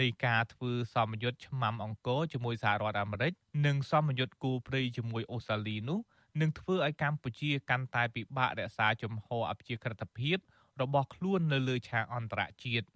[0.00, 3.32] នៃការធ្វើសមយុទ្ធឆ្មាំអង្គរជាមួយសហរដ្ឋអាមេរិក
[3.66, 6.00] និងសមយុទ្ធគូព្រៃជាមួយអូស្ត្រាលីនោះ
[6.40, 10.38] នឹងធ្វើឲ្យកម្ពុជាកាន់តែពិបាករក្សាជំហរអព្យាក្រឹតភាព
[10.82, 12.86] របស់ខ្លួននៅលើឆាកអន្តរជាតិ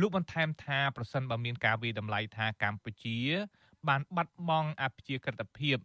[0.00, 3.18] លោកបន្ថែមថាប្រសិនបើមានការវិតម្លៃថាកម្ពុជា
[3.88, 5.76] បានបាត់បង់អភិជាក្រិតភាព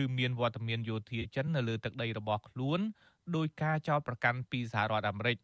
[0.00, 2.80] ឬមានវត្តមានយោធាចិននៅលើទឹកដីរបស់ខ្លួន
[3.36, 5.38] ដោយការចោទប្រកាន់ពីសហរដ្ឋអាមេរិក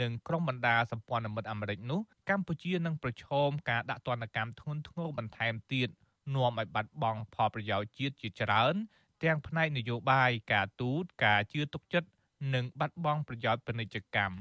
[0.00, 5.88] និងក្រុមបណ្ដាសម្ព័ន្ធមិត្តអាមេរិកនោះកម្ពុជានឹងប្រឈមការដាក់ទណ្ឌកម្មធ្ងន់ធ្ងរបន្ថែមទៀត
[6.34, 8.74] នាំឲ្យបាត់បង់ផលប្រយោជន៍ជាតិជាច្រើន
[9.22, 12.08] ទាំងផ្នែកនយោបាយការទូតការជឿទុកចិត្ត
[12.54, 14.36] និងបាត់បង់ប្រយោជន៍ពាណិជ្ជកម្ម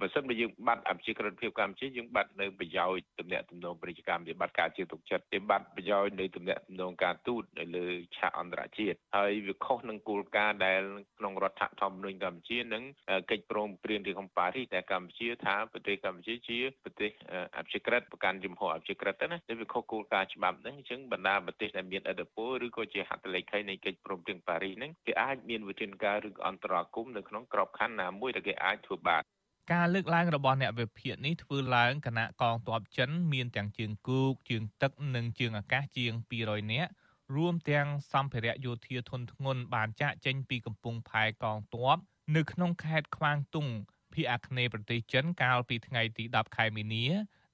[0.00, 10.82] បើសិនបើយើងបាត់អភិជាក្រិតភាពកម្ពុជាយើងបាត់នៅប្រយោជន៍ទំនាក់ទំនងពាណិជ្ជកម្មវាបាត់ការជឿទុកចិត្តវាបាត់ប្រយោជន៍នៃទំនាក់ទំនងការទូតនៅលើឆាកអន្តរជាតិហើយវាខុសនឹងគោលការណ៍ដែល
[11.18, 12.84] ក្នុងរដ្ឋធម្មនុញ្ញកម្ពុជានិង
[13.30, 17.10] កិច្ចព្រមព្រៀងទីក្រុងប៉ារីសដែលកម្ពុជាថាប្រទេសកម្ពុជាជាប្រទេស
[17.56, 29.24] អភិជាក្រិតប្រកាន់ជំហរអភិជាក្រិតណាតែវាខុសគោលការណ៍ច្បាប់ហ្នឹងអញ្ចឹងបណ្ដាប្រទេសដែលមានឥទ្ធិពលឬក៏ជាហត្ថលេខីនៃកិច្ចព្រមព្រៀងប៉ារីសហ្នឹងគេអាចមានវិធានការឬអន្តរាគមន៍នៅក្នុងក្របខ័ណ្ឌណាមួយដែលគេអាចធ្វើបាន
[29.72, 36.90] ការលើកឡើងរបស់អ្នកវិភាគនេះធ្វើឡើងគណៈកងទ័ពចិនមានទាំងជើងគោកជើងទឹកនិងជើងអាកាសជាង200នាក់
[37.36, 41.96] រួមទាំងសម្ភារៈយោធាធនធ្ងន់បានចាក់ចេញពីកំពង់ផែកងទ័ព
[42.36, 43.66] នៅក្នុងខេត្តខ្វាងតុង
[44.12, 47.06] ភាគអាគ្នេយ៍ប្រទេសចិនកាលពីថ្ងៃទី10ខែមីនា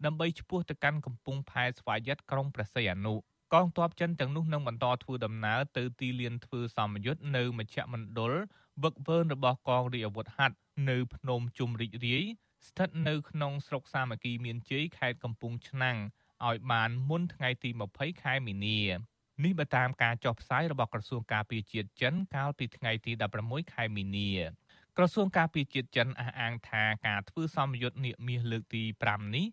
[0.04, 8.32] ដើម្បីឈ្មោះទៅកាន់កំពង់ផែស្វាយ័តក្រុងព្រះសីហនុកងទ័ពចិនទាំងនោះនឹងបន្តធ្វើដំណើរទៅទីលានធ្វើសម្ពយុទ្ធនៅមជ្ឈមណ្ឌល
[8.82, 10.56] វឹកវើរបស់កងរាជអាវុធហត្ថ
[10.90, 12.24] នៅភ្នំជុំរីករាយ
[12.68, 15.96] ស្ថិតនៅក្នុងស្រុកសាមគ្គីមានជ័យខេត្តកំពង់ឆ្នាំង
[16.46, 18.80] ឲ្យបានមុនថ្ងៃទី20ខែមីនា
[19.44, 24.30] នេះបើតាមការចុះផ្សាយរបស់ក្រសួងការពារជាតិចិនកាលពីថ្ងៃទី16ខែមីនា
[24.96, 29.46] ក្រសួងការពារជាតិចិនអះអាងថាការធ្វើសម្ពយុទ្ធនាមាសលើកទី5នេះ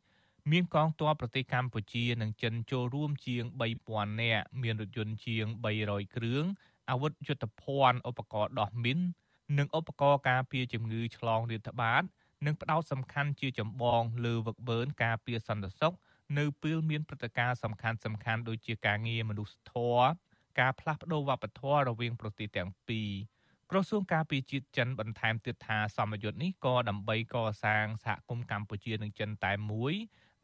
[0.51, 3.43] មានកងទ័ពប្រទេសកម្ពុជានិងចិនចូលរួមជាង
[3.83, 5.45] 3000នាក់មានរថយន្តជាង
[5.81, 6.45] 300គ្រឿង
[6.89, 8.99] អាវុធយុទ្ធភ័ណ្ឌឧបករណ៍ដោះមីន
[9.57, 12.03] និងឧបករណ៍ការពារជំងឺឆ្លងរាតត្បាត
[12.45, 15.93] និងផ្ដោតសំខាន់ជាចម្បងលើវឹកវើការពារសន្តិសុខ
[16.37, 20.03] នៅពេលមានព្រឹត្តិការណ៍សំខាន់សំខាន់ដូចជាការងារមនុស្សធម៌
[20.59, 23.11] ការផ្លាស់ប្ដូរវប្បធម៌រវាងប្រទេសទាំងពីរ
[23.71, 29.93] ក្រសួងការពារជាតិចិនបន្ថែមទៀតថាសមយុទ្ធនេះក៏ដើម្បីកសាងសហគមន៍កម្ពុជានិងចិនតែមួយ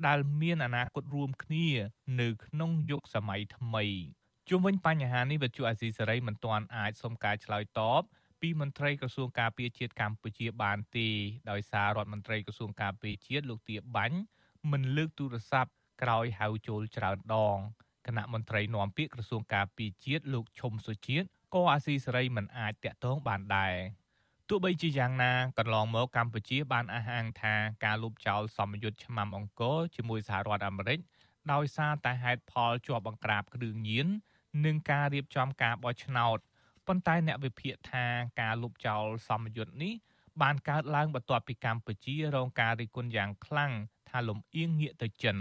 [0.07, 1.67] ដែលមានអនាគតរួមគ្នា
[2.21, 3.85] នៅក្នុងយុគសម័យថ្មី
[4.51, 8.01] ជុំវិញបញ្ហានេះវិទ្យុអាស៊ីសេរីមិនទាន់អាចសុំការឆ្លើយតប
[8.41, 11.09] ពីមន្ត្រីក្រសួងការពារជាតិកម្ពុជាបានទេ
[11.51, 14.17] ដោយសាររដ្ឋមន្ត្រីក្រសួងការពារជាតិលោកទាបាញ់
[14.71, 17.57] មិនលើកទូរស័ព្ទក្រោយហៅចូលច្រើនដង
[18.07, 23.75] គណៈមន្ត្រីនាំពាក្យក្រសួងការពារជាតិលោកឈុំសុជាតិក៏អាស៊ីសេរីមិនអាចតាក់ទងបានដែរ
[24.49, 27.55] ទោះបីជាយ៉ាងណាកន្លងមកកម្ពុជាបានអះអាងថា
[27.85, 30.99] ការលុបចោលសម្ពយុទ្ធឆ្មាំអង្គរជាមួយសហរដ្ឋអាមេរិក
[31.53, 34.07] ដោយសារតែហេតុផលជាប់បង្ក្រាបគ្រឿងញៀន
[34.65, 36.37] និងការរៀបចំការបោះឆ្នោត
[36.87, 38.05] ប៉ុន្តែអ្នកវិភាគថា
[38.41, 39.93] ការលុបចោលសម្ពយុទ្ធនេះ
[40.41, 43.71] បានកើតឡើងបន្ទាប់ពីកម្ពុជារងការរិះគន់យ៉ាងខ្លាំង
[44.09, 45.37] ថាលំអៀងងាកទៅចិន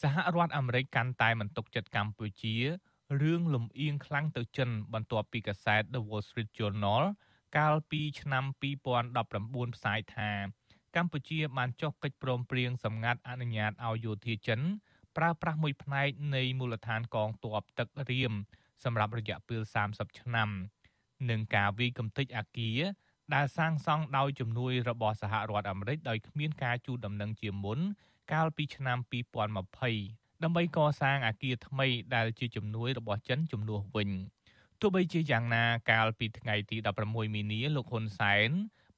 [0.00, 2.56] សហរដ្ឋអាមេរិកកាន់តែមិនទុកចិត្តកម្ពុជា
[3.22, 7.02] រឿងលំអៀងខ្លាំងទៅចិន បន្ទាប់ពីកាសែត The Wall Street Journal
[7.56, 8.44] កាលពីឆ្នាំ
[9.10, 10.30] 2019ផ្សាយថា
[10.96, 14.60] កម្ពុជាបានចុះកិច្ចព្រមព្រៀងសម្ងាត់អនុញ្ញាតឲ្យយោធាចិន
[15.16, 18.32] ប្រើប្រាស់មួយផ្នែកនៃមូលដ្ឋានកងទ័ពទឹករៀម
[18.84, 20.48] សម្រាប់រយៈពេល30ឆ្នាំ
[21.30, 22.80] និងការវិកំតិចអាគារ
[23.34, 27.78] ដែលសាងសង់ដោយជំនួយរបស់សហរដ្ឋអាមេរិកដោយគ្មានការជូនដំណឹងជាមុន
[28.32, 28.98] កាលពីឆ្នាំ
[29.70, 34.10] 2020ដើម្បីកសាងអាគារថ្មីដែលជាជំនួយរបស់ចិនជំនួសវិញ
[34.80, 38.50] ទោះបីជាយ៉ាងណាកាលពីថ្ងៃទី16មីនាលោកហ៊ុនសែន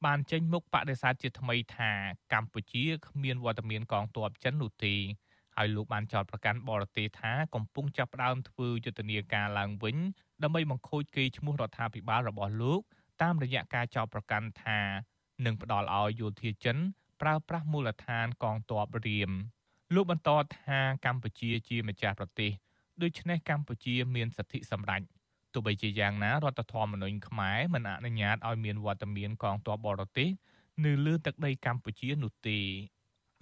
[0.04, 1.92] បានចេញមុខបដិសេធជាថ្មីថា
[2.32, 4.94] កម្ពុជាគ្មានវត្តមានកងទ័ពចិននោះទេ
[5.56, 9.96] ហើយលោកបានចោទប្រកាន់បរទេសថាកំពុងចាប់ផ្ដើមធ្វើយុទ្ធនាការឡើងវិញ
[10.42, 12.80] ដើម្បីបង្ខូចកេរ្តិ៍ឈ្មោះរដ្ឋាភិបាលរបស់លោក
[13.22, 14.80] តាមរយៈការចោទប្រកាន់ថា
[15.44, 16.76] នឹងផ្ដល់ឲ្យយោធាចិន
[17.20, 19.30] ប្រើប្រាស់មូលដ្ឋានកងទ័ពរៀម
[19.94, 22.50] លោកបន្តថាកម្ពុជាជាម្ចាស់ប្រទេស
[23.02, 25.02] ដូច្នេះកម្ពុជាមានសិទ្ធិសម្រេច
[25.52, 30.28] ទោះបីជាយ៉ាងណារដ្ឋធម្មនុញ្ញខ្មែរមិនអនុញ្ញាតឲ្យមានវត្តមានកងទ័ពបរទេស
[30.84, 32.58] នៅលើទឹកដីកម្ពុជានោះទេ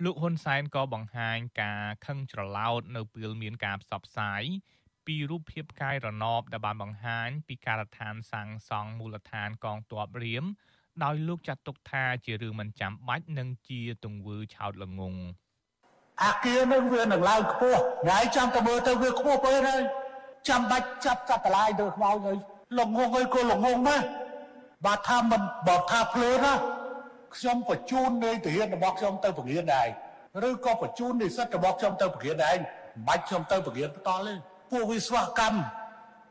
[0.05, 4.43] លោកហ៊ុនសែនក៏បង្ហាញការខឹងច្រឡោតនៅពេលមានការផ្សព្វផ្សាយ
[5.07, 10.45] ពីរូបភាពកាយរណបដែលបានបង្ហាញពីការដ្ឋានសាងសង់មូលដ្ឋានកងទ័ពរៀម
[11.05, 15.21] ដោយលោកចាត់ទុកថាជារឿងមិនចាំបាច់និងជាទង្វើឆោតល្ងង់
[16.23, 19.83] អាគារនឹងវានឹងឡើងខ្ពស់ថ្ងៃចាំទៅមើលទៅវាខ្ពស់ពេកហើយ
[20.49, 22.37] ចាំបាច់ចាប់កាត់តឡាយទៅខ្មោចហើយ
[22.79, 24.05] ល្ងងហើយក៏ល្ងងណាស់
[24.85, 26.53] បើថាមិនបើថាភ្លើណា
[27.37, 29.89] ខ្ញុំបញ្ជូននៃទាហានរបស់ខ្ញុំទៅពង្រៀនដែរ
[30.49, 34.35] ឬក៏បញ្ជូននិស្សិតរបស់ខ្ញុំទៅពង្រៀនដែរមិនបាច់ខ្ញុំទៅពង្រៀនបន្តទេ
[34.71, 35.59] ពួកវិស្វកម្ម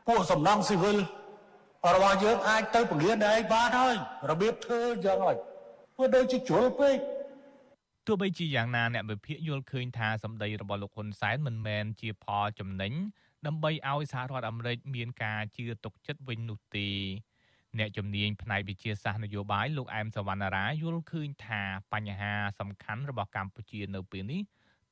[0.08, 0.98] ពួកសំណង់ស៊ីវិល
[1.94, 3.94] របស់យើងអាចទៅពង្រៀនដែរបានហើយ
[4.30, 5.36] របៀបធ្វើយ៉ាងហើយ
[5.96, 6.96] ព្រោះដូចជាជ្រុលពេក
[8.06, 12.92] ទោះបីជាយ៉ាងណាអ្នកវិភាគយល់ឃើញថាសម្ដីរបស់លោកហ៊ុនសែនមិនមែនជាផលចំណេញ
[13.46, 16.88] ដើម្បីឲ្យសហរដ្ឋអាមេរិកមានការជឿទុកចិត្តវិញនោះទេ
[17.78, 24.42] អ្នកជំនាញផ្នែកវិទ្យាសាស្ត្រនយោបាយលោកអែមសវណ្ណារាយល់ឃើញថាបញ្ហាសំខាន់របស់កម្ពុជានៅពេលនេះ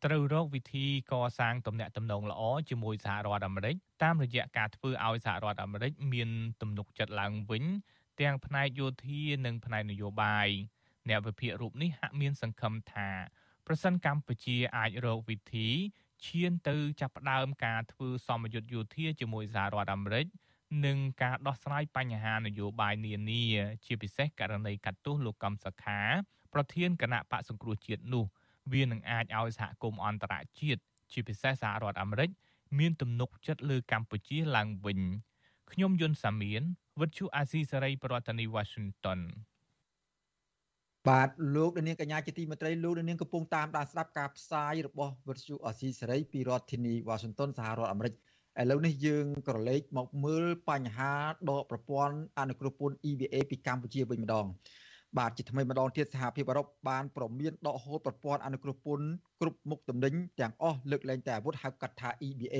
[0.05, 7.65] ត្រូវរកវិធីកសាងទំនាក់ទំនងល្អជាមួយសហរដ្ឋអាមេរិកតាមរយៈការធ្វើឲ្យសហរដ្ឋអាមេរិកមានទំនុកចិត្តឡើងវិញ
[8.21, 10.49] ទាំងផ្នែកយោធានិងផ្នែកនយោបាយ
[11.09, 13.09] អ្នកវិភាគរូបនេះហាក់មានសង្ឃឹមថា
[13.67, 15.69] ប្រសិនកម្ពុជាអាចរកវិធី
[16.27, 20.27] ឈានទៅចាប់ផ្ដើមការធ្វើសមយុទ្ធយោធាជាមួយសហរដ្ឋអាមេរិក
[20.85, 23.45] និងការដោះស្រាយបញ្ហានយោបាយនានា
[23.85, 26.01] ជាពិសេសករណីកាត់ទោសលោកកំសខា
[26.53, 28.25] ប្រធានគណៈបកសង្គ្រោះជាតិនោះ
[28.73, 30.81] វានឹងអាចឲ្យសហគមន៍អន្តរជាតិ
[31.13, 32.31] ជាពិសេសសហរដ្ឋអាមេរិក
[32.79, 35.01] មានទំនុកចិត្តលើកម្ពុជាឡើងវិញ
[35.73, 36.63] ខ្ញុំយុនសាមៀន
[37.01, 39.21] វិទ្យុអាស៊ីសេរីប្រធានាធិបតី Washington
[41.09, 48.15] បាទលោកនាងកញ្ញាជាទីមេត្រីលោកនាងកំពុងតាមដានស្ដាប់ការផ្សាយរបស់វិទ្យុអាស៊ីសេរីពីរដ្ឋធានី Washington សហរដ្ឋអាមេរិក
[48.59, 51.13] ឥឡូវនេះយើងក៏លេខមកមើលបញ្ហា
[51.51, 54.47] ដកប្រព័ន្ធអនុគ្រោះពន្ធ EVA ពីកម្ពុជាវិញម្ដង
[55.19, 59.07] បាទជាថ្មីម្ដងទៀតសហភាពអឺរ៉ុបបានប្រមានដកហូតប្រព័ន្ធអនុគ្រោះពន្ធ
[59.41, 62.57] គ្រប់មុខទំនិញទាំងអស់លើកលែងតែអាវុធហៅកាត់ថា EBA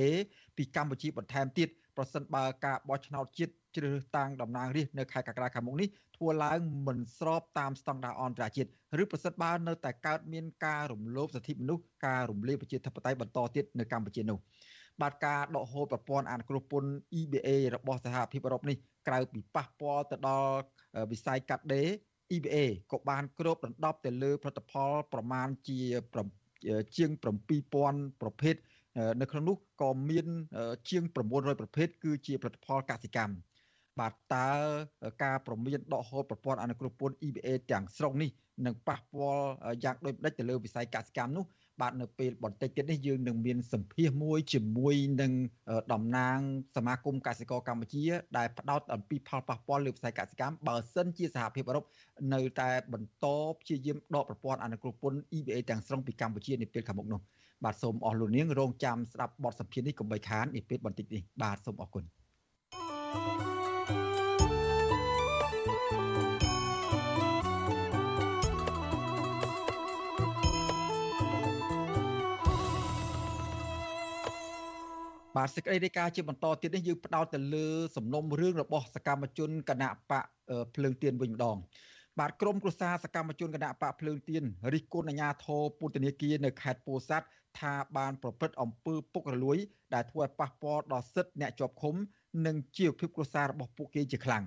[0.57, 8.69] ពីកម្ពុជាបន្ថែមទៀតប្រសិនបើការបោះឆ្នោតជាតិជ្រើសរើសតាំងតំណាងរាស្ត្រនៅខែកក្កដាខាងមុខនេះធ្វើឡើងមិនស្របតាមស្តង់ដារអន្តរជាតិ
[9.01, 14.37] ឬប្រសិនបើនៅតែកើតមានការរំលោភសិទ្ធិមនុស្សការរំលាយប្រជាធិបតេយ្យបន្តទៀតនៅកម្ពុជានោះ
[15.01, 20.59] បាទការដកហូតប្រព័ន្ធអនុគ្រោះពន្ធ EBA របស់សហភាពអឺរ៉ុបនេះក្រៅពីប៉ះពាល់ទៅដល់
[21.11, 21.87] វិស័យកាត់ដេរ
[22.35, 22.57] EBA
[22.91, 25.79] ក៏បានគ្របដណ្ដប់ទៅលើផលិតផលប្រមាណជា
[26.95, 27.09] ជាង
[27.61, 28.55] 7000ប្រភេទ
[29.21, 30.27] នៅក្នុងនោះក៏មាន
[30.89, 33.35] ជាង900ប្រភេទគឺជាផលិតផលកសិកម្ម
[33.99, 34.49] បាទតើ
[35.23, 38.29] ការប្រមានដកហូតប្រព័ន្ធអនុគ្រោះពន្ធ EBA ទាំងស្រុងនេះ
[38.65, 39.47] នឹងប៉ះពាល់
[39.83, 41.45] យ៉ាងដូចម្ដេចទៅលើវិស័យកសិកម្មនោះ
[41.81, 45.31] បាទនៅពេលបន្តិចទៀតនេះយើងនឹងមានសម្ភាសមួយជាមួយនឹង
[45.93, 46.37] តំណាង
[46.75, 48.03] សមាគមកសិករកម្ពុជា
[48.37, 51.85] ដែលផ្ដោតអំពីផលប៉ះពាល់លើវិស័យកសិកម្មបើសិនជាសហភាពអឺរ៉ុប
[52.33, 53.25] នៅតែបន្ត
[53.59, 57.21] ព្យាយាមដកប្រព័ន្ធអនុគ្រោះពន្ធ EBA ទាំងស្រុងពីកម្ពុជានាពេលខាងមុខនោះ
[57.63, 62.03] បាទសូមអស់លោកនាងរងចាំស្ដាប់បទសម្ភាសន៍នេះកុំបីខាននាពេលបន្តិចនេះបាទសូមអរគុណ
[63.13, 63.70] thank you
[75.37, 80.25] បាទសេចក្តីរាយការណ៍ជាបន្តទៀតនេះយើងផ្ដោតទៅលើសំណុំរឿងរបស់សកម្មជនគណៈបក
[80.75, 81.57] ភ្លើងទៀនវិញម្ដង
[82.19, 87.27] បាទក្រមគ្រួសារសកម្មជនគណៈបកភ្លើងទៀនរិះគន់អាជ្ញាធរពុទ្ធនាគារនៅខេត្តពោធិ៍សាត់
[87.59, 89.57] ថាបានប្រព្រឹត្តអំពើពុករលួយ
[89.93, 91.95] ដែលធ្វើឲ្យប៉ះពាល់ដល់សិទ្ធិអ្នកជាប់ឃុំ
[92.45, 94.45] និងជីវភាពគ្រួសាររបស់ពួកគេជាខ្លាំង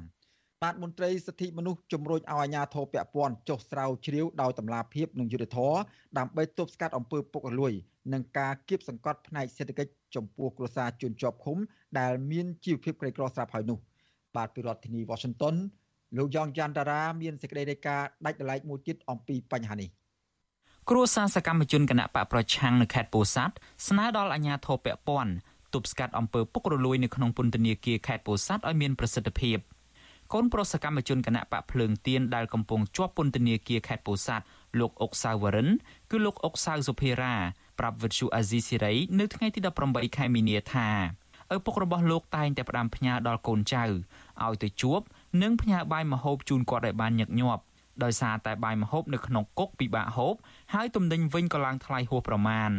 [0.62, 5.76] បាទមន្ត្រីសិទ្ធិមនុស្សជំរុញឲ្យអាជ្ញាធរពាក់ព័ន្ធចុះស្រាវជ្រាវដោយតម្លាភាពនិងយុត្តិធម៌
[6.18, 7.72] ដើម្បីទប់ស្កាត់អំពើពុករលួយ
[8.12, 11.58] និងការគៀបសង្កត់ផ្នែកសេដ្ឋកិច្ច ចំពោះគ្រួសារជនជាប់ឃុំ
[11.98, 13.78] ដែលមានជីវភាពក្រីក្រស្រាប់ហើយនោះ
[14.36, 15.56] បាទពីរដ្ឋធានី Washington
[16.16, 19.88] លោកយ៉ងច័ន្ទតារាមានសេចក្តីរាយការណ៍ដាច់ដライមួយទៀតអំពីបញ្ហានេះ
[20.90, 23.54] គ្រួសារសកម្មជនគណៈបកប្រឆាំងនៅខេត្តពោធិ៍សាត់
[23.88, 25.32] ស្នើដល់អាជ្ញាធរពាក់ព័ន្ធ
[25.74, 29.58] ទប់ស្កាត់អំពើពុករលួយនៅក្នុងពន្ធនាគារខេត្តពោធិ៍សាត់ឲ្យមានប្រសិទ្ធភាព
[30.32, 34.44] កូនប្រុសសកម្មជនគណៈបកភ្លើងទៀនដែលកំពុងជាប់ពន្ធនាគារខេត្តពោធិ៍សាត់
[34.80, 35.68] លោកអុកសាវរិន
[36.10, 37.34] គឺលោកអុកសាវសុភារ៉ា
[37.78, 40.88] ប្រាប់វិទ្យុអាស៊ីសេរីនៅថ្ងៃទី18ខែមីនាថា
[41.54, 45.00] ឪពុករបស់លោកតែងតែផ្ដាំផ្ញើដល់កូនចៅឲ្យទៅជួប
[45.42, 47.62] និងផ្ញើបាយម្ហូបជូនគាត់ឲ្យបានញឹកញាប់
[48.04, 50.34] ដោយសារតែបាយម្ហូបនៅក្នុងគុកពិបាកហូប
[50.74, 52.72] ហើយទំនិញវិញក៏ឡើងថ្លៃហួសប្រមាណ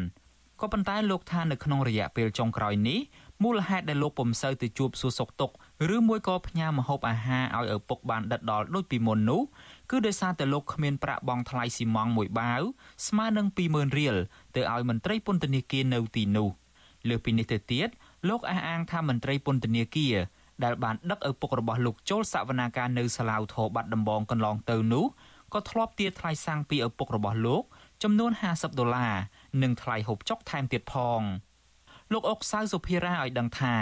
[0.62, 3.00] ក៏ប៉ុន្តែលោកថានៅក្នុងរយៈពេលចុងក្រោយនេះ
[3.44, 5.56] មូលហេតុដែលលោកពុំសូវទៅជួបសួរសុខទុក្ខ
[5.96, 9.42] ឬមួយក៏ផ្ញើម្ហូបអាហារឲ្យឪពុកបានដិតដល់ដូចពីមុននោះ
[9.92, 12.62] គឺដោយសារតែលោកគ្មានប្រាក់បង់ថ្លៃស៊ីម៉ងមួយបាវ
[13.08, 14.16] ស្មើនឹង20000រៀល
[14.56, 16.50] ទៅឲ្យមន្ត្រីពន្ធនាគារនៅទីនោះ
[17.10, 17.90] លើពីនេះទៅទៀត
[18.30, 20.16] លោកអះអាងថាមន្ត្រីពន្ធនាគារ
[20.64, 25.06] ដែលបានដឹកឪពុករបស់លោកចូលសវនាការនៅសាឡាវធរបាត់ដំបងកន្លងទៅនោះ
[25.54, 27.64] ក៏ធ្លាប់ទារថ្លៃសាំងពីឪពុករបស់លោក
[28.04, 29.16] ចំនួន50ដុល្លារ
[29.62, 31.22] និងថ្លៃហូបចុកថែមទៀតផង
[32.16, 33.76] លោកអុកសៅសុភារ៉ាឲ្យដឹងថា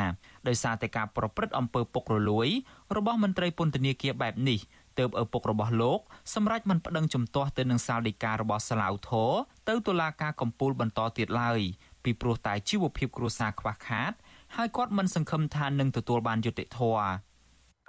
[0.48, 2.48] ដោយសារតែការប្រព្រឹត្តអំពើពុករលួយ
[2.98, 4.60] របស់មន្ត្រីពន្ធនាគារបែបនេះ
[5.00, 6.00] ទើបឪពុករបស់លោក
[6.34, 9.32] សម្រេចមិនប្តឹងជំទាស់ទៅនឹងសាលដីការបស់សាឡាវធរ
[9.70, 11.60] ទៅតុលាការកំពូលបន្តទៀតឡើយ
[12.04, 14.12] ពីព្រោះតែជីវភាពគ្រួសារខ្វះខាត
[14.56, 17.08] ហើយគាត់មិនសង្ឃឹមថានឹងទទួលបានយុត្តិធម៌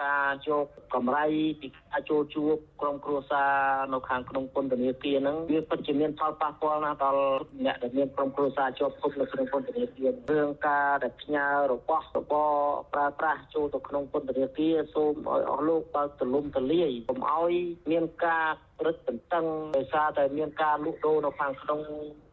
[0.02, 1.24] ការយកកម្រៃ
[1.60, 3.52] ពីការចូលជួបក្រុមគ្រួសារ
[3.92, 7.22] នៅខាងក្នុងពន្ធនាគារហ្នឹងវាពិតជាមានផលប៉ះពាល់ណាស់ដល់
[7.64, 12.52] អ្នកដែលមានក្រុមគ្រួសារជាប់គុកនៅក្នុងពន្ធនាគាររឿងការដែលផ្ញើរបស់របរ
[12.92, 17.52] ប្រើប្រាស់ចូលទៅក្នុងពន្ធនាគារសូមឲ្យអស់លោកបើកទលំទលាយកុំឲ្យ
[17.90, 18.48] មានការ
[18.86, 21.80] រឹតបន្តឹងដោយសារតែមានការលក់ដូរនៅខាងក្នុង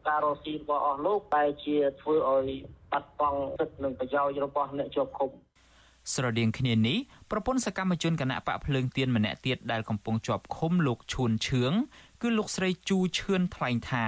[0.08, 2.50] ការរកស៊ីរបស់អស់លោកតែជាធ្វើឲ្យ
[2.92, 5.30] បាត់បង់សិទ្ធិនិងប្រយោជន៍របស់អ្នកជាប់ឃុំ
[6.12, 6.98] ស្រដៀងគ្នានេះ
[7.30, 11.72] ប្រពន្ធសកម្មជនគណៈបកភ្លើងទៀនម្នាក់ទៀតដែលកំពុងជាប់ឃុំលោកឈួនឈឿង
[12.22, 14.06] គឺលោកស្រីជូឈឿនថ្លែងថា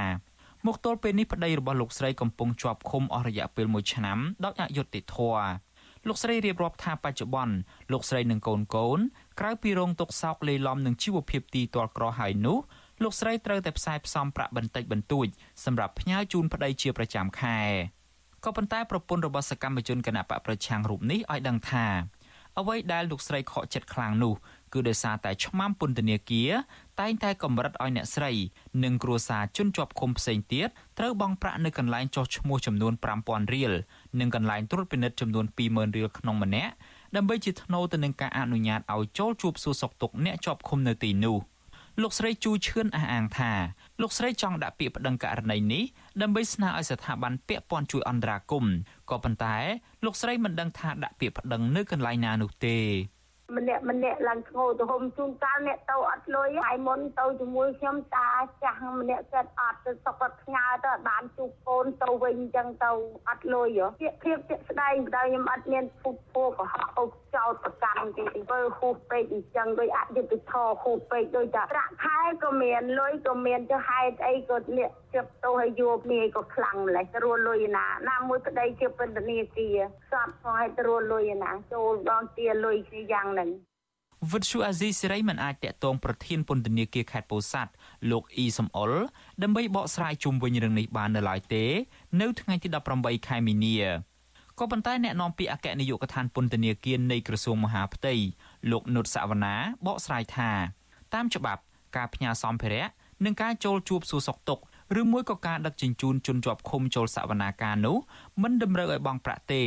[0.66, 5.46] មកទល់ពេលនេះប្តីរបស់លោកស្រីកំពុងជាប់ឃុំអស់រយៈពេល1ឆ្នាំដោយអយុត្តិធម៌
[6.08, 7.54] លោកស្រីរៀបរាប់ថាបច្ចុប្បន្ន
[7.92, 8.98] លោកស្រីនិងកូនកូន
[9.40, 12.58] ក្រៅពីរងទុក្ខសោកលេីឡំនឹងជីវភាពទីទាល់ក្រហើយនោះ
[13.02, 15.26] លោកស្រីត្រូវតែផ្សាយផ្សំប្រាក់បន្តិចបន្តួច
[15.64, 17.60] សម្រាប់ផ្ញើជូនប្តីជាប្រចាំខែ
[18.44, 21.86] ក៏ប៉ុន្តែប្រពន្ធរបស់សកម្មជនគណៈបកប្រឆាំងរូបនេះឲ្យដឹងថា
[22.58, 24.34] អ្វីដែលលោកស្រីខកចិត្តខ្លាំងនោះ
[24.72, 26.50] គឺដោយសារតែឆ្មាំពន្ធនាគារ
[27.00, 28.32] តែងតែកម្រិតឲ្យអ្នកស្រី
[28.84, 32.92] និងគ្រួសារជនជាប់ឃុំផ្សេងទៀតត្រូវបង់ប្រាក់នៅកន្លែងចុះឈ្មោះចំនួន
[33.24, 33.72] 5000រៀល
[34.20, 36.72] និងកន្លែងត្រួតពិនិត្យចំនួន20000រៀលក្នុងម្នាក់
[37.16, 41.38] ដើម្បីជាថ្នូរទៅនឹងការអនុញ្ញាតឲ្យចូលជួបសួរសុខទុក្ខអ្នកជាប់ឃុំនៅទីនោះ។
[42.02, 43.52] លោកស្រីជូឈឿនអះអាងថា
[44.00, 45.84] លោកស្រីចង់ដាក់ពាក្យប្តឹងករណីនេះ
[46.22, 48.74] ដើម្បីស្នើឲ្យស្ថាប័នពាក់ព័ន្ធជួយអន្តរាគមន៍
[49.10, 49.56] ក៏ប៉ុន្តែ
[50.04, 52.78] លោកស្រីមិនដឹងថាដាក់ពាក្យប្តឹងនៅកន្លែងណានោះទេ
[53.56, 58.28] ម្នាក់ម្នាក់ឡើងធ្ងោទៅហុំជូនកាលអ្នកទៅអត់លុយហើយមុនទៅជាមួយខ្ញុំតា
[58.62, 62.90] ចាស់ម្នាក់ចិត្តអត់ទៅសុខផ្ញើទៅបានជួបកូនទៅវិញអញ្ចឹងទៅ
[63.28, 63.68] អត់លុយ
[64.00, 79.78] ហ៎ភាពជាក់ស្ដែងបើខ្ញុំអត់មានពុកពោកុហកអុកចោតប្រកម្មទេធ្វើហួសពេកអញ្ចឹងដោយអយុត្តិធម៌ហួសពេកដោយតែប្រាក់ខែក៏មានលុយក៏មានទៅហេតុអីក៏អ្នកជិបទៅឲ្យយកនាយក៏ខ្លាំងម្លេះរួលុយណាណាមួយប្តីជាពន្ធនាគារ
[80.12, 83.50] សតផងឲ្យរួលលុយណាចូលដល់ទាលុយគ្នាយ៉ាងហ្នឹង
[84.32, 87.72] វិទ្យុអាស៊ីសេរីមិនអាចតាក់ទងប្រធានពន្ធនាគារខេត្តពោធិ៍សាត់
[88.10, 88.92] លោកអ៊ីសំអុល
[89.42, 91.64] ដើម្បីបកស្រាយជុំវិញរឿងនេះបាននៅឡើយទេ
[92.20, 92.68] នៅថ្ងៃទី
[92.98, 93.76] 18ខែមីនា
[94.58, 98.14] ក៏ប៉ុន្តែអ្នកនាំពាក្យអគ្គនាយកដ្ឋានពន្ធនាគារនៃក្រសួងមហាផ្ទៃ
[98.70, 99.54] លោកនុតសវណ្ណា
[99.86, 100.50] បកស្រាយថា
[101.14, 101.62] តាមច្បាប់
[101.96, 102.86] ការផ្ញើសម្ភារៈ
[103.24, 104.64] និងការចូលជួបសួរសុខទុក្ខ
[105.00, 107.96] ឬមួយក៏ការដឹកជញ្ជូនជនជាប់ឃុំចូលសវនាការនោះ
[108.42, 109.62] មិនតម្រូវឲ្យបង់ប្រាក់ទេ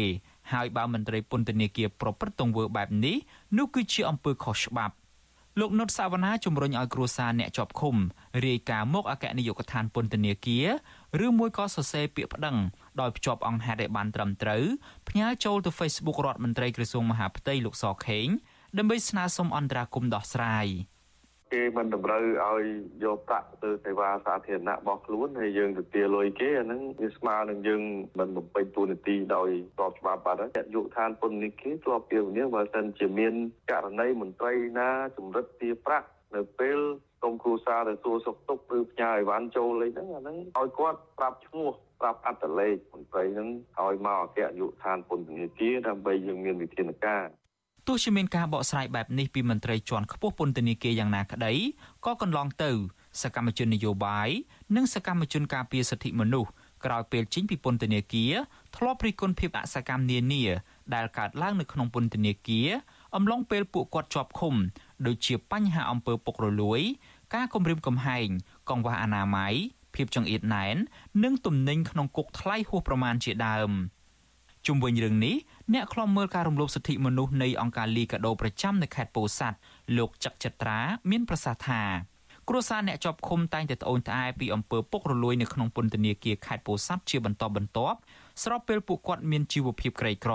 [0.54, 3.16] ហើយបើមន្ត្រីពន្ធនាគារប្រព្រឹត្តទង្វើបែបនេះ
[3.58, 4.96] នោះគឺជាអំពើខុសច្បាប់
[5.60, 7.96] លោកនុតសាវណ្ណាជំរុញឲ្យគ្រួសារអ្នកជាប់ឃុំ
[8.46, 10.68] រាយការណ៍មកអគ្គនាយកដ្ឋានពន្ធនាគារ
[11.26, 12.58] ឬមួយក៏សរសេរពាក្យប្តឹង
[13.00, 14.64] ដោយភ្ជាប់អង្គហេតុឲ្យបានត្រឹមត្រូវ
[15.10, 18.28] ផ្ញើចូលទៅ Facebook រដ្ឋមន្ត្រីក្រសួងមហាផ្ទៃលោកសខេង
[18.78, 20.68] ដើម្បីស្នើសុំអន្តរាគមន៍ដោះស្រាយ។
[21.54, 22.64] គេមិនតម្រូវឲ្យ
[23.04, 27.82] យកប្រាក់ទៅសេវាសាធារណៈរបស់ខ្លួនហើយយើងទៅទាលុយគេអាហ្នឹងវាស្មើនឹងយើង
[28.20, 33.34] មិនបំពេញតួនាទីដោយស្របច្បាប់បាត់ហើយយុឋានពន្ធនាគារធ្លាប់ពីនេះបើសិនជាមាន
[33.72, 36.80] ករណីមន្ត្រីណាជំរិតទាប្រាក់នៅពេល
[37.22, 41.70] ក្រុមគ្រួសារទៅសួរសុខទុក្ខឬផ្ញើអីវ៉ាន់ចូលអីហ្នឹងអាហ្នឹងឲ្យគាត់ប្រាប់ឈ្មោះ
[42.02, 43.50] ប្រាប់អត្តលេខមន្ត្រីហ្នឹង
[43.82, 47.26] ឲ្យមកអគ្គនាយកដ្ឋានពន្ធនាគារដើម្បីយើងមានវិធានការ
[47.88, 51.54] ទោះជាមានការបកស្រាយបែបនេះពីមន្ត្រីជាន់ខ្ពស់ពន្ធនាគារយ៉ាងណាក្តី
[52.06, 52.72] ក៏កន្លងទៅ
[53.22, 54.30] សកម្មជននយោបាយ
[54.76, 56.50] និងសកម្មជនការពារសិទ្ធិមនុស្ស
[56.86, 58.34] ក្រោយពេលចេញពីពន្ធនាគារ
[58.76, 60.44] ធ្លាប់រិះគន់ភាពអសកម្មនានា
[60.94, 62.70] ដែលកើតឡើងនៅក្នុងពន្ធនាគារ
[63.16, 64.56] អំឡុងពេលពួកគាត់ជាប់ឃុំ
[65.06, 66.82] ដូចជាបញ្ហាអំពើពុករលួយ
[67.34, 68.28] ការគំរាមកំហែង
[68.70, 69.54] កង្វះអនាម័យ
[69.96, 70.76] ភាពចង្អៀតណែន
[71.24, 73.72] និងទំនិញក្នុងគុកថ្លៃហួសប្រមាណជាដើម
[74.68, 75.36] ជុំវិញរឿងនេះ
[75.74, 79.58] អ្នកខ្លំមើលការរំលោភសិទ្ធិមនុស្សនៃអង្គការលីកាដូប្រចាំនៅខេត្តពោធិ៍សាត់
[79.98, 81.82] លោកច័កចិត្រាមានប្រសាសន៍ថា
[82.50, 87.98] គ្រួសារអ្នកជាប់ឃុំតែងតែត្អូញត្អែពីអំពើពុករលួយនៅក្នុងពន្ធនាគារខេត្តពោធិ៍សាត់ជាបន្តបន្ទាប់
[88.44, 90.34] ស្របពេលពួកគាត់មានជីវភាពក្រីក្រ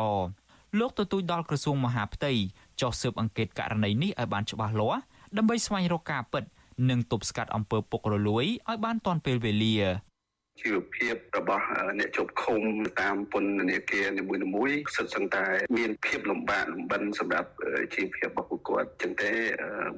[0.79, 2.33] លោកទទូចដល់ក្រសួងមហាផ្ទៃ
[2.81, 5.01] ចុះស៊ើបអង្កេតករណីនេះឲ្យបានច្បាស់លាស់
[5.37, 6.45] ដើម្បីស្វែងរកការពិត
[6.91, 10.12] និងទប់ស្កាត់អំពើពុករលួយឲ្យបានទាន់ពេលវេលា
[10.61, 11.65] ជីវភាពរបស់
[11.99, 12.61] អ្នកជាប់ឃុំ
[13.01, 14.23] តាមពន្ធនាគារនី
[14.55, 15.45] មួយៗសិតសឹងតែ
[15.77, 17.51] មានភាពលំបាកលំបិនសម្រាប់
[17.95, 19.31] ជីវភាពរបស់ពួកគាត់អញ្ចឹងទេ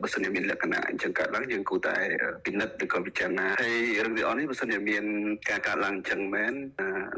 [0.00, 1.96] បើសិនជាមានលក្ខណៈអញ្ចឹងកើតឡើងយើងគួរតែ
[2.44, 5.04] ពិនិត្យឬក៏ពិចារណាហើយរឿងទាំងអស់នេះបើសិនជាមាន
[5.50, 6.52] ការកើតឡើងអញ្ចឹងមែន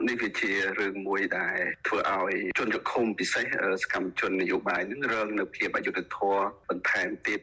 [0.09, 3.47] នេះវាជារឿងមួយដែលធ្វើឲ្យជនជាប់ឃុំពិសេស
[3.83, 7.41] សកម្មជននយោបាយនឹងរងនៅភាពអយុត្តិធម៌បន្ថែមទៀត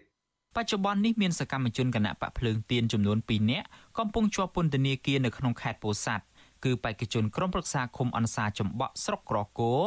[0.57, 3.67] បច្ចុប្បន្ននេះមានសកម្មជនគណៈបកភ្លើងទៀនចំនួន2នាក់
[3.99, 6.25] កំពុងជាប់ពន្ធនាគារនៅក្នុងខេត្តពោធិ៍សាត់
[6.63, 9.79] គឺបេក្ខជនក្រុមប្រឹក្សាឃុំអនសាចំបក់ស្រុកក្រគរ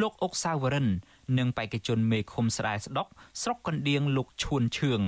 [0.00, 0.88] លោកអុកសាវរិន
[1.38, 3.08] និងបេក្ខជនមេឃុំស្រាយស្ដុក
[3.42, 5.00] ស្រុកកណ្ដៀងលោកឈួនឈឿង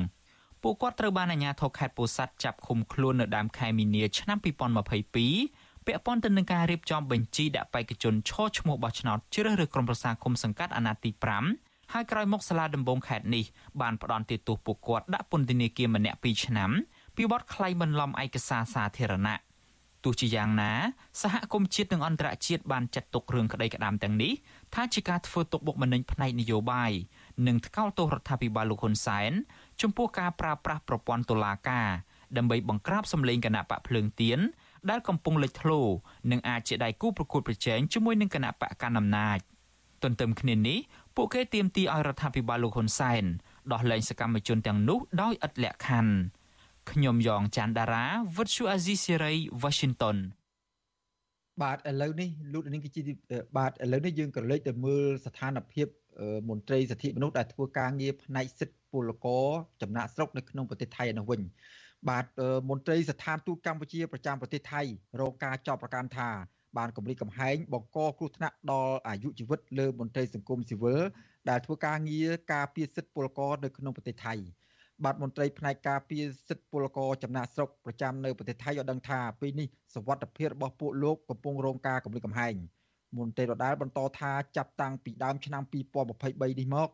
[0.62, 11.10] ពួកគាត់ត្រូវបានអាជ្ញាធរខេត្តពោធិ៍សាត់ចាប់ឃុំខ្លួននៅដើមខែមីនាឆ្នាំ2022ពាក់ព័ន្ធទៅនឹងការរៀបចំបញ្ជីដាក់បេក្ខជនឈរឈ្មោះបោះឆ្នោតជ្រើសរើសក្រុមប្រឹក្សាឃុំសង្កាត់អាណត្តិទី
[11.52, 13.44] 5ហើយក្រោយមកសាលាដំបងខេត្តនេះ
[13.80, 16.70] បានផ្ដន្ទាទោសពួកគាត់ដាក់ពន្ធនាគារម្នាក់2ឆ្នាំ
[17.16, 19.36] ពីបទក្លែងបន្លំឯកសារសាធារណៈ
[20.04, 20.72] ទោះជាយ៉ាងណា
[21.22, 24.32] សហគមន៍ជាតិនិងអន្តរជាតិបានចាត់ទុករឿងក្តីក្តាមទាំងនេះ
[24.74, 26.92] ថាជាការធ្វើទុកបុកម្នេញផ្នែកនយោបាយ
[27.46, 29.32] និងថ្កោលទោសរដ្ឋាភិបាលលោកហ៊ុនសែន
[29.82, 31.88] ចំពោះការប្រើប្រាស់ប្រព័ន្ធតុលាការ
[32.36, 34.38] ដើម្បីបង្ក្រាបសម្លេងគណៈបកភ្លើងទៀន
[34.90, 35.80] ដែលកំពុងលេចធ្លោ
[36.30, 39.38] និងអាចជាដៃគូប្រកួតប្រជែងជាមួយនឹងគណៈបកកណ្ដាលអំណាច
[40.02, 40.78] ទន្ទឹមគ្នានេះ
[41.16, 43.24] ពួកគេទាមទារឲ្យរដ្ឋាភិបាលលោកហ៊ុនសែន
[43.72, 46.14] ដោះលែងសកម្មជនទាំងនោះដោយឥតលក្ខខណ្ឌ
[46.90, 48.04] ខ្ញុំយ៉ងច័ន្ទដារា
[48.36, 50.16] វិទ្យុអាស៊ីសេរី Washington
[51.62, 53.02] បាទឥឡូវនេះលោកនាងគឺជា
[53.56, 55.86] បាទឥឡូវនេះយើងក៏លេចទៅមើលស្ថានភាព
[56.48, 59.46] មន្ត្រីសិទ្ធិមនុស្សដែលធ្វើការងារផ្នែកសិទ្ធិពលករ
[59.82, 61.40] ចំណាក់ស្រុកនៅក្នុងប្រទេសថៃឯនោះវិញ
[62.08, 62.26] បាទ
[62.70, 64.82] មន្ត្រីស្ថានទូតកម្ពុជាប្រចាំប្រទេសថៃ
[65.20, 66.28] រងការចោទប្រកាន់ថា
[66.78, 71.00] បានគម្រាមកំហែងបង្កគ្រោះថ្នាក់ដល់អាយុជីវិតលើមន្ត្រីសង្គមស៊ីវិល
[71.50, 74.34] ដែលធ្វើការងារការពារសិទ្ធិពលករនៅក្នុងប្រទេសថៃ
[75.04, 82.54] បាទមន្ត្រីផ្នែកការពារសិទ្ធិពលករចំណាក់ស្រុកប្រចាំនៅប្រទេសថៃឲ្យដឹងថាពេលនេះសវត្ថភាពរបស់ពួកលោកកំពុងរងការគម្រាមកំហែង
[83.18, 86.88] មន្ត្រីដដាលបន្តថាចាប់តាំងពីដើមឆ្នាំ2023នេះមក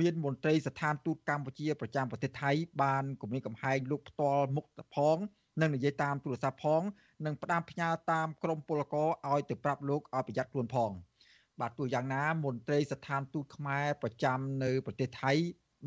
[0.00, 2.50] មានមន្ត្រីស្ថានទូតកម្ពុជាប្រចាំប្រទេសថៃ
[2.82, 5.18] បានគម្រាមកំហែងលោកផ្ទាល់មុខផង
[5.60, 6.82] និងនិយាយតាមទូរស័ព្ទផង
[7.24, 10.90] និងផ្ដាំផ្ញើតាមក្រមពលករឲ្យទៅប្រាប់លោកឲ្យប្រយ័ត្នខ្លួនផង
[11.60, 15.32] បាទទោះយ៉ាងណាមន្ត្រីស្ថានទូតខ្មែរប្រចាំនៅប្រទេសថៃ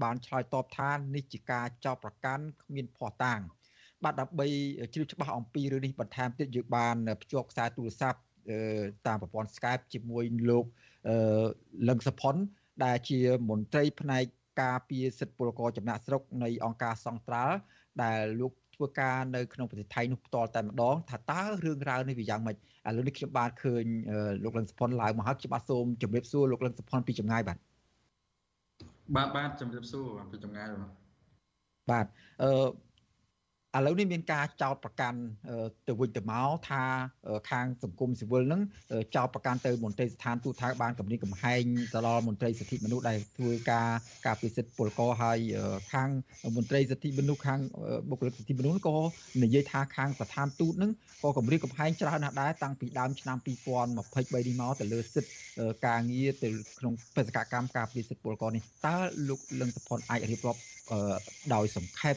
[0.04, 3.40] បានឆ្លើយតបថានេះជាការចោទប្រកាន់គ្មានភ័ស្តុតាង
[4.04, 4.48] បាទដើម្បី
[4.94, 8.20] ជ្រាបច្បាស់អំពីរឿងនេះបន្ថែមទៀតយើងបានភ្ជាប់ខ្សែទូរស័ព្ទ
[9.08, 10.66] តាមប្រព័ន្ធ Skype ជាមួយលោក
[11.90, 12.36] លឹងសុផុន
[12.86, 14.24] ដែលជាមន្ត្រីផ្នែក
[14.62, 17.56] ការពារសិទ្ធិពលករចំណាក់ស្រុកនៃអង្គការសង្ត្រាល់
[18.04, 22.60] ដែលលោកធ្វើការនៅក្នុងប្រទេសថៃនោះផ្ទាល់តែម្ដងថាតើរឿងរ៉ាវនេះវាយ៉ាងម៉េចឥ
[22.96, 23.84] ឡូវនេះខ្ញុំបានឃើញ
[24.44, 27.58] លោកលឹងសុផុនឡើងមកហើយខ្ញុំបាទសូមជម្រាបសួរលោកលឹងសុផុនពីចម្ងាយបាទ
[29.16, 30.92] បាទបាទជម្រាបសួរពីចម្ងាយបាទ
[31.92, 32.06] បាទ
[32.44, 32.52] អឺ
[33.78, 35.20] ឥឡូវនេះមានការចោទប្រកាន់
[35.88, 36.84] ទៅវិញទៅមកថា
[37.52, 38.62] ខាងសង្គមស៊ីវិលនឹង
[39.16, 43.90] ចោទប្រកាន់ទៅមន្ត្រីស្ថានទូតថាបានគំរាមកំហែងទៅដល់មន្ត្រីសិទ្ធិមនុស្សដែលធ្វើការ
[44.26, 45.38] ការពិសិដ្ឋពលករហើយ
[45.94, 46.10] ខាង
[46.58, 47.60] មន្ត្រីសិទ្ធិមនុស្សខាង
[48.10, 48.96] បុគ្គលិកសិទ្ធិមនុស្សក៏
[49.44, 50.92] និយាយថាខាងស្ថានទូតនឹង
[51.24, 55.32] ក៏គំរាមកំហែងច្រើនណាស់ដែរតាំងពីដើមឆ្នាំ2023នេះមកទៅលើសិទ្ធិ
[55.88, 58.96] ការងារទៅក្នុងបេសកកម្មការពិសិដ្ឋពលករនេះតើ
[59.30, 60.60] លោកលឹងសុផុនអាចរៀបរាប់
[61.54, 62.16] ដោយសង្ខេប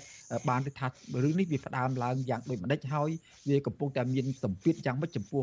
[0.48, 0.86] បានទេថា
[1.24, 3.10] រឿងនេះវាផ្ដើមឡើងយ៉ាងដូចម្ដេចហើយ
[3.48, 5.42] វាកំពុងតែមានសម្ពាធយ៉ាងម៉េចចំពោះ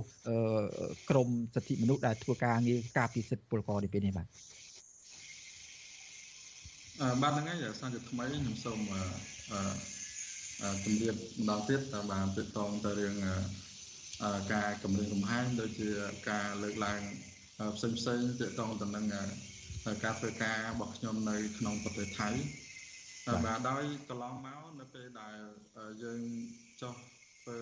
[1.10, 4.28] ក្រមសិទ្ធិមនុស្សដែលធ្វើការងារការពារសិទ្ធិពលករនេះពេលនេះបាទ
[7.02, 13.16] អឺបាទហ្នឹងហើយសន្និថ្មីខ្ញុំសូមអឺជំរាបម្ដងទៀតតាមបានទាក់ទងទៅរឿង
[14.54, 15.90] ការគម្រាមកំហែងដូចជា
[16.30, 17.02] ការលើកឡើង
[17.76, 19.06] ផ្សេងផ្សេងទាក់ទងទៅនឹង
[20.04, 22.30] ការធ្វើការរបស់ខ្ញុំនៅក្នុងប្រទេសថៃ
[23.46, 25.38] បាទដោយកន្លងមកនៅពេលដែល
[26.04, 26.22] យើង
[26.82, 26.96] ចុះ
[27.42, 27.60] ធ្វើ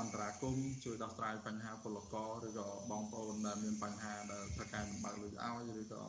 [0.00, 6.02] អន្តរាគមជួយដោះស្រាយបញ្ហាពលករឬក៏បងប្អូនដែលមានបញ្ហាដែលត្រូវការបំបើកលុយឲ្យឬក៏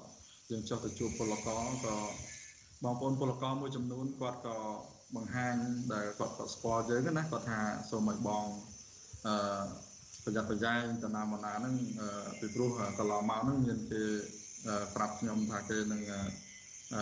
[0.52, 1.98] យើងចុះទៅជួបពលករក៏
[2.84, 4.58] បងប្អូនពលករមួយចំនួនគាត់ក៏
[5.16, 5.56] បង្ហាញ
[5.94, 7.60] ដែលគាត់គាត់ស្គាល់យើងណាគាត់ថា
[7.90, 8.46] សូមឲ្យបង
[9.28, 9.64] អឺ
[10.24, 11.76] ប្រយ័ត្នប្រយែងទៅណាមកណាហ្នឹង
[12.40, 12.70] ពីព្រោះ
[13.00, 14.04] កន្លងមកហ្នឹងមានគេ
[14.96, 16.98] ប្រាប់ខ្ញុំថាគេនឹងអ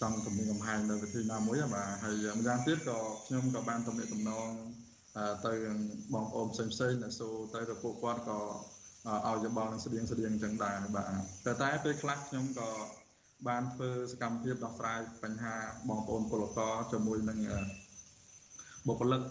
[0.00, 4.48] ចង់គម្រាមកំហែងនៅវិធីណាមួយបាទហើយម្យ៉ាងទៀតក៏ខ្ញុំក៏បានទំនាក់ទំនង
[5.46, 5.52] ទៅ
[6.14, 8.40] បងប្អូនផ្សេងផ្សេងដែលសូទៅទៅពួកគាត់ក៏
[9.26, 11.10] ឲ្យយោបល់នឹងស្តៀងស្តៀងអញ្ចឹងដែរបាទ
[11.46, 12.70] តែតែពេលខ្លះខ្ញុំក៏
[13.48, 15.54] បានធ្វើសកម្មភាពដោះស្រាយបញ្ហា
[15.88, 17.38] បងប្អូនពលករជាមួយនឹង
[18.86, 19.22] បុគ្គលិក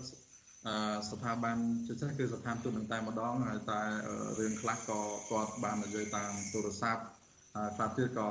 [1.11, 3.81] ស្ថាប័នជាពិសេសគឺស្ថានទូតនឹងតែម្ដងហើយតែ
[4.39, 7.03] រឿងខ្លះក៏គាត់បាននិយាយតាមទូរស័ព្ទ
[7.75, 8.29] ខ្លះទៀតក៏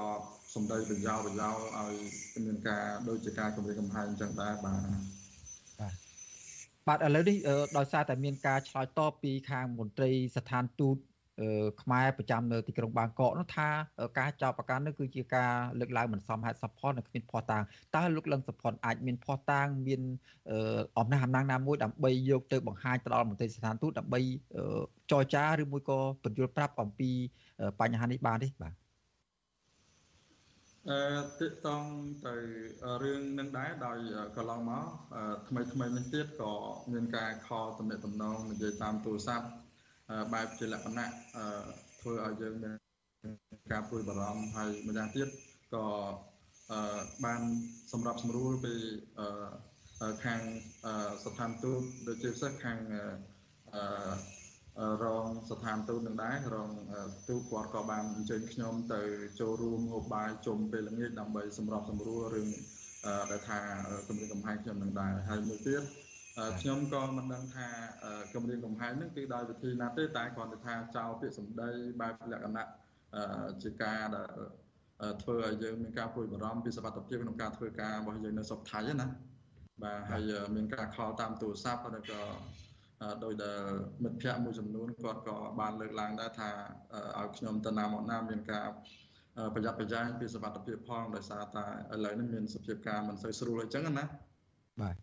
[0.56, 1.94] សម្ដីបញ្ញោបញ្ញោឲ្យ
[2.46, 4.80] មានការដូចជាការគម្រាមកំហែងអញ្ចឹងដែរបាទ
[6.86, 7.36] បាទឥឡូវនេះ
[7.78, 10.96] ដោយសារតែមានការឆ្លើយតបពីខាងមន្ត្រីស្ថានទូត
[11.82, 13.68] ខ្មែរប្រចាំនៅទីក្រុងបាងកកនោះថា
[14.18, 17.62] ការចោទប្រកាន់នេះគឺជាការលើកឡើងមិនសមហេតុសពផលនិងគ្មានភ័ស្តុតាង
[17.96, 20.00] តើលោកលឹងសុផុនអាចមានភ័ស្តុតាងមាន
[20.98, 24.20] អំណះអំណាងណាមួយដើម្បីយកទៅបង្ហាញទៅដល់មន្ត្រីស្ថានទូតដើម្បី
[25.10, 27.10] ចរចាឬមួយក៏ពន្យល់ប្រាប់អំពី
[27.80, 28.85] បញ្ហានេះបានទេបាទ
[30.90, 31.00] អឺ
[31.40, 31.84] តិតង
[32.26, 32.34] ទៅ
[33.02, 33.98] រឿងនឹងដែរដោយ
[34.36, 34.86] កន្លងមក
[35.48, 36.52] ថ្មីថ្មីនេះទៀតក៏
[36.92, 39.46] មានការខលតំណែងតំណងនិយាយតាមទូរស័ព្ទ
[40.32, 41.08] បែបជាលក្ខណៈ
[42.00, 42.76] ធ្វើឲ្យយើងមាន
[43.72, 45.28] ការព្រួយបារម្ភហើយម្យ៉ាងទៀត
[45.74, 45.86] ក៏
[47.24, 47.40] បាន
[47.92, 48.74] សម្រាប់សម្រួលពី
[50.24, 50.40] ខាង
[51.24, 52.78] ស្ថានទូតដូចជាពិសេសខាង
[55.04, 56.70] រងស្ថានទូតនឹងដែររង
[57.28, 59.00] ទូតគាត់ក៏បានអញ្ជើញខ្ញុំទៅ
[59.40, 62.48] ចូលរួមហូបបាយជុំពេលល្ងាចដើម្បីសម្របសម្រួលរឿង
[63.30, 63.58] ដែលថា
[64.08, 65.82] គម្រាមកំហែងខ្ញុំនឹងដែរហើយមួយទៀត
[66.60, 67.68] ខ្ញុំក៏មិនដឹងថា
[68.34, 71.70] គម្រាមកំហែងនឹងគឺដោយវិធីណាទេតែគ្រាន់តែថាចោលពាក្យសម្ដី
[72.00, 72.66] បែបលក្ខណៈ
[73.62, 74.28] ជាការដែល
[75.22, 79.06] ធ្វើឲ្យយើងមានការព្រួយបារម្ភពីសុខភាពក្នុងការធ្វើការរបស់យើងនៅស្រុកថៃណា
[79.82, 82.20] បាទហើយមានការខលតាមទូរស័ព្ទហើយក៏
[83.24, 83.62] ដោយដែល
[84.02, 86.50] មិត្តភ័ក្តិមួយចំនួនគាត់ក៏បានលើកឡើងដែរថា
[87.18, 88.66] ឲ្យខ្ញុំទៅណាមកណាមានការ
[89.54, 94.04] ប្រយ័ត្នប្រយែងពីសុខភាពផងដោយសារតែឥឡូវនេះមានសភាពការមិនសូវស្រួលអញ្ចឹងណា
[94.82, 94.96] បាទ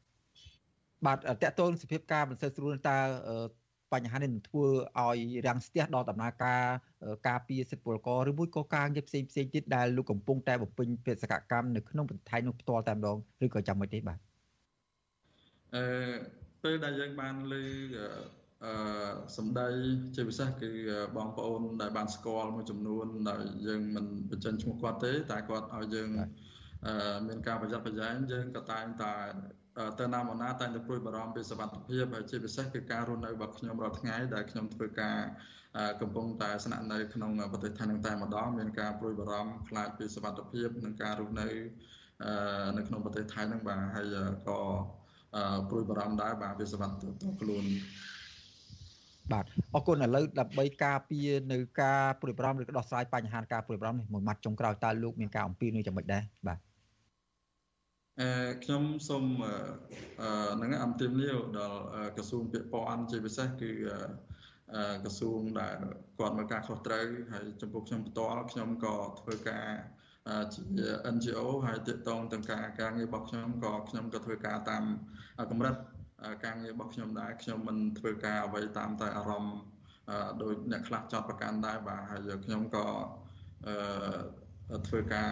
[1.05, 2.97] បាទតកតូនសភាពការមិនសូវស្រួលតើ
[3.93, 4.65] បញ្ហានេះនឹងធ្វើ
[4.99, 6.63] ឲ្យរាំងស្ទះដល់ដំណើរការ
[7.27, 14.19] ការពារសិទ្ធិពលករឬមួយក៏ការងារផ្សេងផ្សេងទៀតដែលលោកកំពុងតែបំពេញបេសកកម្មនៅក្នុងប្រទេសថៃនោះផ្ទាល់តែម្ដងឬក៏ចាំមិនទេបាទ
[15.75, 15.83] អឺ
[16.63, 17.65] ពេលដែលយើងបានលើ
[18.65, 19.69] អឺសម្ដី
[20.15, 20.71] ជាពិសេសគឺ
[21.17, 26.09] បងប្អូនដែលបានស្គាល់មួយចំនួនដែលយើងមិនបញ្ចេញឈ្មោះគាត់ទេ តែគាត់ឲ្យយើង
[26.87, 29.13] អឺមានការប្រយ័ត្នប្រយែងយើងក៏តែងតែ
[29.99, 35.17] ទៅណាមកណាតែងតែព្រួយបារម្ភពីសុខភាពហើយជាពិសេសគឺការរស់នៅរបស់ខ្ញុំរាល់ថ្ងៃដែលខ្ញុំធ្វើការ
[36.01, 41.47] កំពុងតែស្នាក់នៅក្នុងប្រទេសថៃនឹងតែម្ដងមានការព្រួយបារម្ភខ្លាចពីសុខភាពនិងការរស់នៅ
[42.77, 44.15] នៅក្នុងប្រទេសថៃនឹងបាទហើយ
[44.49, 44.59] ក៏
[45.69, 47.65] ព្រួយបារម្ភដែរបាទវាសុខភាពតខ្លួន
[49.31, 56.59] បាទអរគុណឥឡូវដើម្បីការពារនៅការព្រួយបារម្ភឬក៏ដោះស្រាយបញ្ហាការព្រួយបារម្ភនេះមួយម៉ាត់ចុងក្រោយតើលោកមានការអំពាវនាវយ៉ាងម៉េចដែរបាទ
[58.21, 58.29] អឺ
[58.63, 59.25] ខ្ញុំសូម
[60.21, 61.79] អឺនឹងអំទាវនាវដល់
[62.17, 63.71] ក្រសួងពាក់ព័ន្ធជាពិសេសគឺ
[65.03, 65.77] ក្រសួងដែល
[66.19, 69.67] គាត់មើលការខុសត្រូវហើយចំពោះខ្ញុំផ្ទាល់ខ្ញុំក៏ធ្វើការ
[70.53, 70.61] ជា
[71.15, 74.83] NGO ហើយទាក់ទងទាំងការការងាររបស់ខ្ញុំក៏ខ្ញុំក៏ធ្វើការតាម
[75.51, 75.75] កម្រិត
[76.45, 79.57] ការងាររបស់ខ្ញុំដែរខ្ញុំមិនធ្វើការអ្វីតាមតែអារម្មណ៍
[80.41, 82.85] ដោយអ្នកខ្លះចោតប្រកាន់ដែរបាទហើយខ្ញុំក៏
[84.71, 85.29] អឺធ្វើការ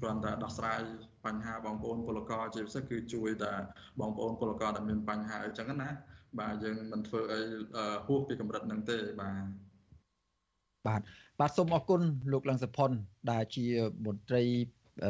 [0.00, 0.80] គ្រាន់តែដោះស្រាយ
[1.26, 3.54] បញ្ហាបងប្អូនពលករជាពិសេសគឺជួយតែ
[4.00, 5.90] បងប្អូនពលករដែលមានបញ្ហាអញ្ចឹងណា
[6.40, 7.40] បាទយើងមិនធ្វើអី
[8.06, 9.65] ហួសពីកម្រិតហ្នឹងទេបាទ
[10.88, 11.00] បាទ
[11.40, 12.00] បាទសូមអរគុណ
[12.32, 12.90] លោកលឹងសុផុន
[13.30, 13.64] ដែលជា
[14.04, 14.42] មន្ត្រី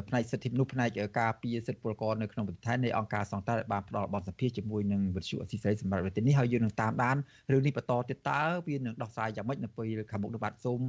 [0.08, 7.16] ផ្នែកសិទ្ធិមនុស្សផ្នែកការពារសិទ្ធិពលករនៅក្នុងប្រទេសថៃនៃអង្គការសង្គ្រោះបានផ្ដល់បទសម្ភាសជាមួយនឹងវិទ្យុអស៊ីសេរីសម្រាប់ប្រទេសនេះហើយយើងនឹងតាមដាន
[7.52, 10.80] រឿងនេះបន្តទៀតតើវានឹងដោះស្រាយយ៉ាងម៉េចនៅពេលខាងមុខនោះបាទសូម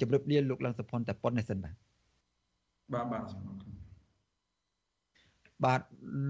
[0.00, 1.74] ជម្រាបលាលោកលឹងសុផុនតែប៉ុណ្្នេះសិនបាទ
[2.92, 3.85] បាទបាទសូមអរគុណ
[5.64, 5.80] បាទ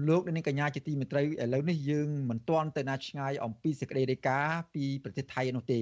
[0.09, 5.79] លោកនាងកញ្ញាជាទីមេត្រីឥឡូវនេះយើងមិនទាន់ទៅណាឆ្ងាយអំពីសេចក្តីរាយការណ៍ពីប្រទេសថៃនោះទេ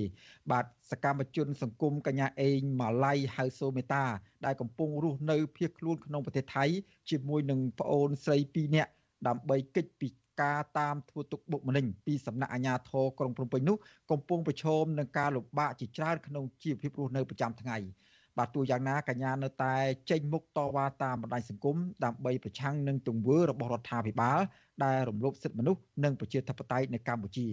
[0.51, 4.03] បាទសកម្មជនសង្គមកញ្ញាអេងម៉ាឡៃហៅសូមេតា
[4.45, 6.65] ដែលកំពុងរស់នៅភៀសខ្លួនក្នុងប្រទេសថៃ
[7.09, 8.91] ជាមួយនឹងប្អូនស្រី2នាក់
[9.27, 10.07] ដើម្បីកិច្ចពី
[10.41, 13.77] ការតាមធ្វើទុកបុកម្នេញពីសំណាក់អាជ្ញាធរក្រុងភ្នំពេញនោះ
[14.11, 17.77] កំពុងប្រឈមនឹងការលំបាកជាច្រើនក្នុងជីវភាពរស់នៅប្រចាំថ្ងៃ។
[18.37, 19.75] បាទទោះយ៉ាងណាកញ្ញានៅតែ
[20.09, 24.39] ចេញមុខតវ៉ាតាមបណ្ដាញសង្គមដើម្បីប្រឆាំងនឹងទង្វើរបស់រដ្ឋាភិបាល
[24.83, 27.47] ដែលរំលោភសិទ្ធិមនុស្សនិងប្រជាធិបតេយ្យនៅកម្ពុជា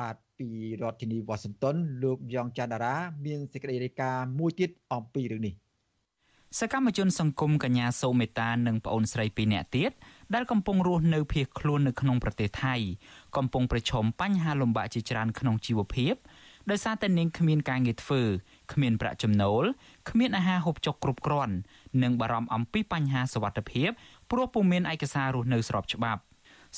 [0.00, 0.48] បាទពី
[0.82, 2.94] រដ្ឋធានីវ៉ាស៊ីនតោនលោកយ៉ងច័ន្ទដារា
[3.26, 5.54] មានសេចក្តីរាយការណ៍មួយទៀតអំពីរឿងនេះ
[6.60, 9.90] សកម្មជនសង្គមកញ្ញាសូមេតានិងប្អូនស្រីពីរនាក់ទៀត
[10.34, 12.74] ដែលកំពុងរស់នៅភៀសខ្លួននៅក្នុងប្រទេសថៃ
[13.36, 16.14] កំពុងប្រឈមបញ្ហាលំបាកជាច្រើនក្នុងជីវភាព
[16.70, 18.22] ដោយសារតែនាងគ្មានការងារធ្វើ
[18.72, 19.64] គ្មានប្រាក់ចំណូល
[20.10, 21.54] គ្មានអាហារហូបចុកគ្រប់គ្រាន់
[22.02, 23.90] និងបារម្ភអំពីបញ្ហាសុវត្ថិភាព
[24.30, 26.20] ព្រោះពុំមានឯកសាររស់នៅស្របច្បាប់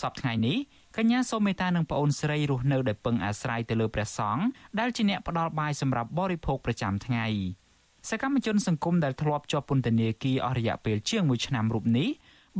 [0.00, 0.56] សប្តាហ៍ថ្ងៃនេះ
[0.96, 4.44] កញ្ញាសូមេតានិងប្អូនស្រីរស់នៅដោយពឹងអាស្រ័យទៅលើព្រះសង្ឃ
[4.78, 7.26] ដែលជាអ្នកផ្ដល់បាយសម្រាប់បរិភោគប្រចាំថ្ងៃ
[8.08, 12.08] សកម្មជនសង្គមដែលធ្លាប់ជាប់ពន្ធនាគារអស់រយៈពេលជាង1ឆ្នាំរូបនេះ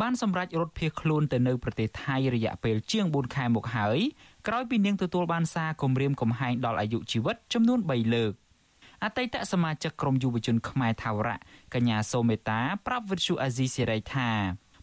[0.01, 3.99] បានសម្រេចរត់ភៀសខ្លួនទៅនៅប្រទេសថៃរយៈពេលជាង4ខែមកហើយ
[4.47, 8.33] ក្រោយពីនាងទទួលបានសារគំរាមកំហែងដល់អាយុជីវិតចំនួន3លើក
[9.05, 11.37] អតីតសមាជិកក្រុមយុវជនខ្មែរថាវរៈ
[11.75, 14.31] កញ្ញាសូមេតាប្រាប់វិទ្យុអាស៊ីសេរីថា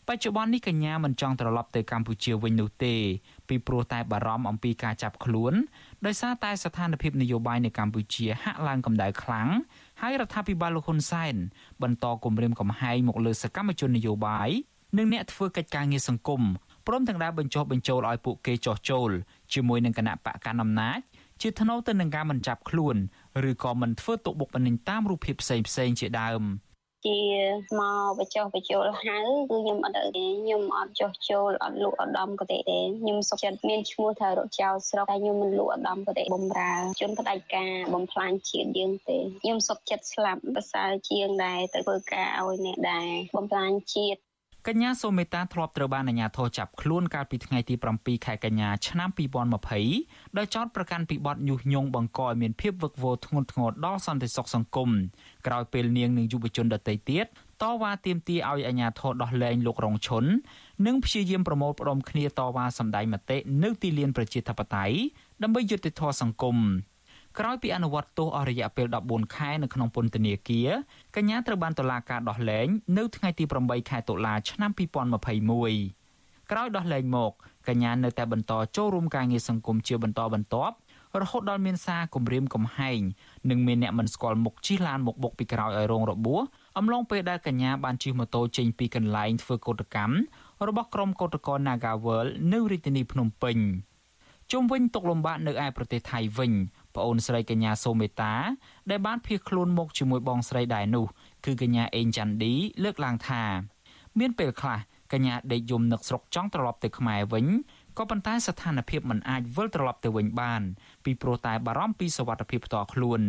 [0.07, 2.95] បច្ចុប្បន្ននេះកញ្ញាមិនចង់ត្រឡប់ទៅកម្ពុជាវិញនោះទេ
[3.49, 5.53] ពីព្រោះតែបារម្ភអំពីការចាប់ខ្លួន
[6.05, 9.49] ដោយសារតែស្ថានភាពនយោបាយនៅកម្ពុជាហាក់ឡើងកម្ដៅខ្លាំង
[10.01, 11.35] ហើយរដ្ឋាភិបាលលោកហ៊ុនសែន
[11.83, 14.49] បន្តគម្រាមកំហែងមកលើសកម្មជននយោបាយ
[14.97, 16.41] និងអ្នកធ្វើកិច្ចការងារសង្គម
[16.87, 19.09] ព្រមទាំងដែរបញ្ចុះបញ្ចូលឲ្យពួកគេចោះចូល
[19.53, 20.99] ជាមួយនឹងគណៈបកកណ្ដាលអំណាច
[21.41, 22.95] ជាថ្នូវទៅនឹងការមិនចាប់ខ្លួន
[23.49, 26.43] ឬក៏មិនធ្វើទុកបុកម្នេញតាមរូបភាពផ្សេងផ្សេងជាដើម
[27.05, 27.21] ជា
[27.79, 29.17] មកបញ្ចុះបញ្ចូលហៅ
[29.49, 32.57] គឺខ្ញុំអត់ទៅទេខ្ញុំអត់ចុះចូលអត់លក់អដំក៏ទេ
[33.01, 44.19] ខ្ញុំសុខចិត្តមានឈ្មោះថារកចៅស្រុកតែខ្ញុំមិនលក់អដំក៏ទេបំរើជនផ្ដាច់ការបំផ្លាញជាតិយើងទេខ្ញុំសុខចិត្តស្លាប់ប្រសើរជាងដែរទៅធ្វើការឲ្យអ្នកដែរបំផ្លាញជាតិ
[44.69, 49.09] កញ្ញាសូមេតាធ្លាប់ត្រូវបានអាជ្ញាធរចាប់ខ្លួនកាលពីថ្ងៃទី7ខែកញ្ញាឆ្នាំ
[49.73, 54.89] 2020ដោយចោទប្រកាន់ពីបទញុះញង់បង្កឲ្យមានភាពវឹកវរធ្ងន់ធ្ងរដល់សន្តិសុខសង្គម
[55.47, 57.25] ក្រោយពេលនាងនិងយុវជនដទៃទៀត
[57.63, 60.25] តវ៉ាទាមទារឲ្យអាជ្ញាធរដោះលែងលោករងឈុន
[60.85, 64.95] និងព្យាយាមប្រមូលផ្ដុំគ្នាតវ៉ាសម្ដែងមតិនៅទីលានប្រជាធិបតេយ្យ
[65.43, 66.57] ដើម្បីយុត្តិធម៌សង្គម
[67.39, 70.69] ក្រោយពីអនុវត្តទោសអស់រយៈពេល14ខែនៅក្នុងពន្ធនាគារ
[71.15, 72.67] កញ្ញាត្រូវបានតុលាការដោះលែង
[72.97, 77.31] នៅថ្ងៃទី8ខែតុលាឆ្នាំ2021ក្រោយដោះលែងមក
[77.67, 80.75] កញ្ញានៅតែបន្តចូលរួមការងារសង្គមជាបន្តបន្ទាប់
[81.21, 82.99] រហូតដល់មានសារគំរាមកំហែង
[83.49, 86.41] និងមានអ្នកមិនស្គាល់មុខជិះឡានមកបុកពីក្រោយឲ្យរងរបួស
[86.77, 90.15] អំឡុងពេលដែលកញ្ញាបានជិះម៉ូតូចេញពីកន្លែងធ្វើកោតកម្ម
[90.67, 93.57] របស់ក្រុមកោតក្រ Nagawal នៅរាជធានីភ្នំពេញ
[94.51, 96.51] ជុំវិញទុកលំបាកនៅឯប្រទេសថៃវិញ
[96.95, 98.33] ប្អូនស្រីកញ្ញាសូមេតា
[98.89, 101.05] ដែលបានភៀសខ្លួនមកជាមួយបងស្រីដែរនោះ
[101.45, 103.43] គឺកញ្ញាអេងច័ន្ទឌីលើកឡើងថា
[104.19, 104.79] មានពេលខ្លះ
[105.13, 107.45] កញ្ញាដេកយំនឹកស្រុកចង់ត្រឡប់ទៅខ្មែរវិញ
[107.97, 110.61] ក៏ប៉ុន្តែស្ថានភាពមិនអាចវិលត្រឡប់ទៅវិញបាន
[111.05, 113.21] ពីព្រោះតែបារម្ភពីសុវត្ថិភាពផ្ទាល់ខ្លួន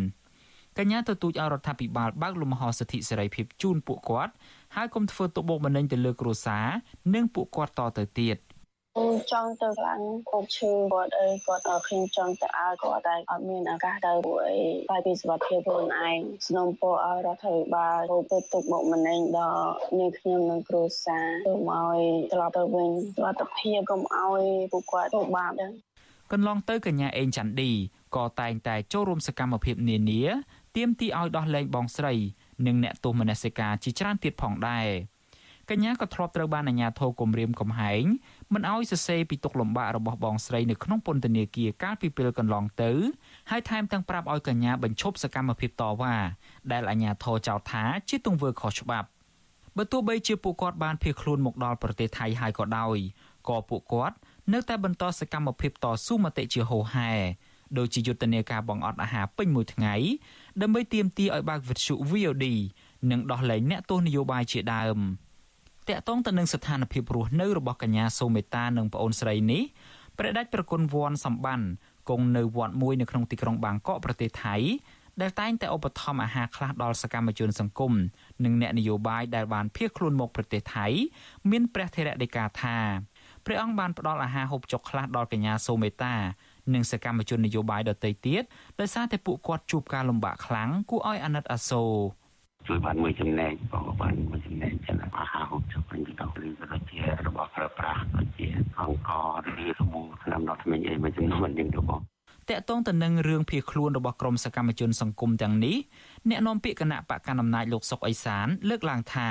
[0.78, 4.32] កញ្ញាទទូចឲ្យរដ្ឋាភិបាលបើកលំហសិទ្ធិសេរីភាពជូនពួកគាត់
[4.76, 6.66] ហើយកុំធ្វើទុកបុកម្នេញទៅលើគ្រួសារ
[7.14, 8.43] និងពួកគាត់តទៅទៀត។ខ្ញុំ
[9.32, 14.58] ចង់ទៅខ្លាំងគាត់ឈឺគាត់អីគាត់ខ្ញុំចង់ទៅឲ្យគាត់តែអត់មានឱកាសទៅព្រោះអី
[14.90, 21.96] តែពីសុខភាពខ្លួនឯងស្នំពោឲ្យរដ្ឋាភិបាលរកទៅទុកមកម្នេញដល់នាងខ្ញុំនិងគ្រួសារទៅមក
[22.32, 22.90] ត្រឡប់ទៅវិញ
[23.40, 24.42] សុខភាពកុំឲ្យ
[24.72, 25.72] ពួកគាត់ទៅបាបដែរ
[26.32, 27.70] កន្លងទៅកញ្ញាអេងច័ន្ទឌី
[28.16, 30.22] ក៏តែងតែចូលរួមសកម្មភាពនានា
[30.76, 32.14] ទាមទារឲ្យដោះលែងបងស្រី
[32.66, 34.88] និងអ្នកទោសមនសិការជាច្រើនទៀតផងដែរ
[35.70, 38.04] កញ្ញាក៏ធ្លាប់ត្រូវបានអាជ្ញាធរគំរាមកំហែង
[38.54, 42.90] មិនឲ្យសរសេរពីទុកលំបាករបស់បងស្រីនៅក្នុងពន្ធនាគារកាលពីពេលកន្លងទៅ
[43.50, 46.14] ហើយថែមទាំងប្រាប់ឲ្យកញ្ញាបញ្ឈប់សកម្មភាពតវ៉ា
[46.72, 49.08] ដែលអាជ្ញាធរចោទថាជាទង្វើខុសច្បាប់
[49.76, 52.96] បើទោះបីជាពួកគាត់បានភៀសខ្លួនមកដល់ប្រទេសថៃហើយក៏ដោយ
[53.48, 54.16] ក៏ពួកគាត់
[54.52, 57.12] នៅតែបន្តសកម្មភាពតស៊ូមតិជាហូរហែ
[57.78, 59.94] ដោយជាយុទ្ធនាការបង្អត់អាហារពេញមួយថ្ងៃ
[60.62, 62.46] ដើម្បីទាមទារឲ្យបើកវិទ្យុ VOD
[63.10, 64.98] និងដោះលែងអ្នកទោសនយោបាយជាដើម។
[65.88, 69.62] តកតងទៅនឹងស្ថានភាពរស់នៅរបស់កញ្ញាសូមេតានិងប្អូនស្រីនេះ
[70.18, 71.60] ព្រះដេចប្រគុណវ័នសម្បាន
[72.08, 74.56] គង់នៅវត្តមួយនៅក្នុងទីក្រុងបាងកកប្រទេសថៃ
[75.20, 77.92] ដែលតែងតែឧបត្ថម្ភអាហារខ្លះដល់សកម្មជនសង្គម
[78.44, 80.86] និងអ្នកនយោបាយដែលបានភៀសខ្លួនមកប្រទេសថៃ
[81.50, 82.76] មានព្រះថេរដីកាថា
[83.46, 86.14] ព្រះអង្គបានផ្ដល់អាហារហូបចុកខ្លះដល់កញ្ញាសូមេតា
[86.74, 88.42] និងសកម្មជននយោបាយដទៃទៀត
[88.80, 91.92] ដោយសារតែពួកគាត់ជួបការលំបាកខ្លាំងគួរឲ្យអាណិតអាសូរ
[92.66, 98.46] ជួយបានមួយចំណែកក៏បានមួយចំណែកចឹងអាហារហូបចុកវិញទៅឬក៏ជារបស់ប្រើប្រាស់ដូចជា
[98.80, 99.10] អង្គ
[99.64, 102.00] ឬសាប៊ូថ្នាំដុសធ្មេញអីមួយចំនួនយ៉ាងទៅបង
[102.50, 105.76] តកតងទៅនឹងរឿងភៀសខ្លួនរបស់ក្រុមសកម្មជនសង្គមទាំងនេះ
[106.30, 109.30] អ្នកនាំពាក្យគណៈបកកណ្ដាលអំណាចលោកសុកអេសាន លើកឡើងថា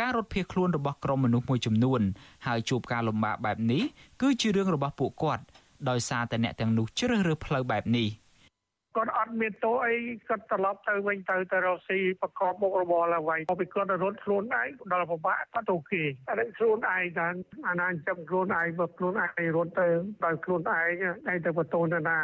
[0.00, 2.00] ការរត់ភៀសខ្លួនរបស់ក្រុមមនុស្សមួយចំនួន
[2.46, 3.82] ហើយជួបការលំបាកបែបនេះ
[4.22, 5.42] គឺជារឿងរបស់ពួកគាត់
[5.88, 8.08] ដោយសារតែអ្នកទាំងនោះជ្រើសរើសផ្លូវបែបនេះ
[8.96, 9.94] គាត់អត់មានទោសអី
[10.28, 17.28] គាត់ត្រឡប់ទៅវិញទៅទៅរកស៊ីប្រកបមុខរបរឡើងវិញពីគាត់រត់ខ្លួនឯងដល់ពិបាកគាត់ទៅគេអរិខ្លួនឯងថា
[17.68, 19.88] អាណាចាំខ្លួនឯងបើខ្លួនឯងរត់ទៅ
[20.24, 22.20] ដោយខ្លួនឯងឯងទៅបន្ទោនទៅណា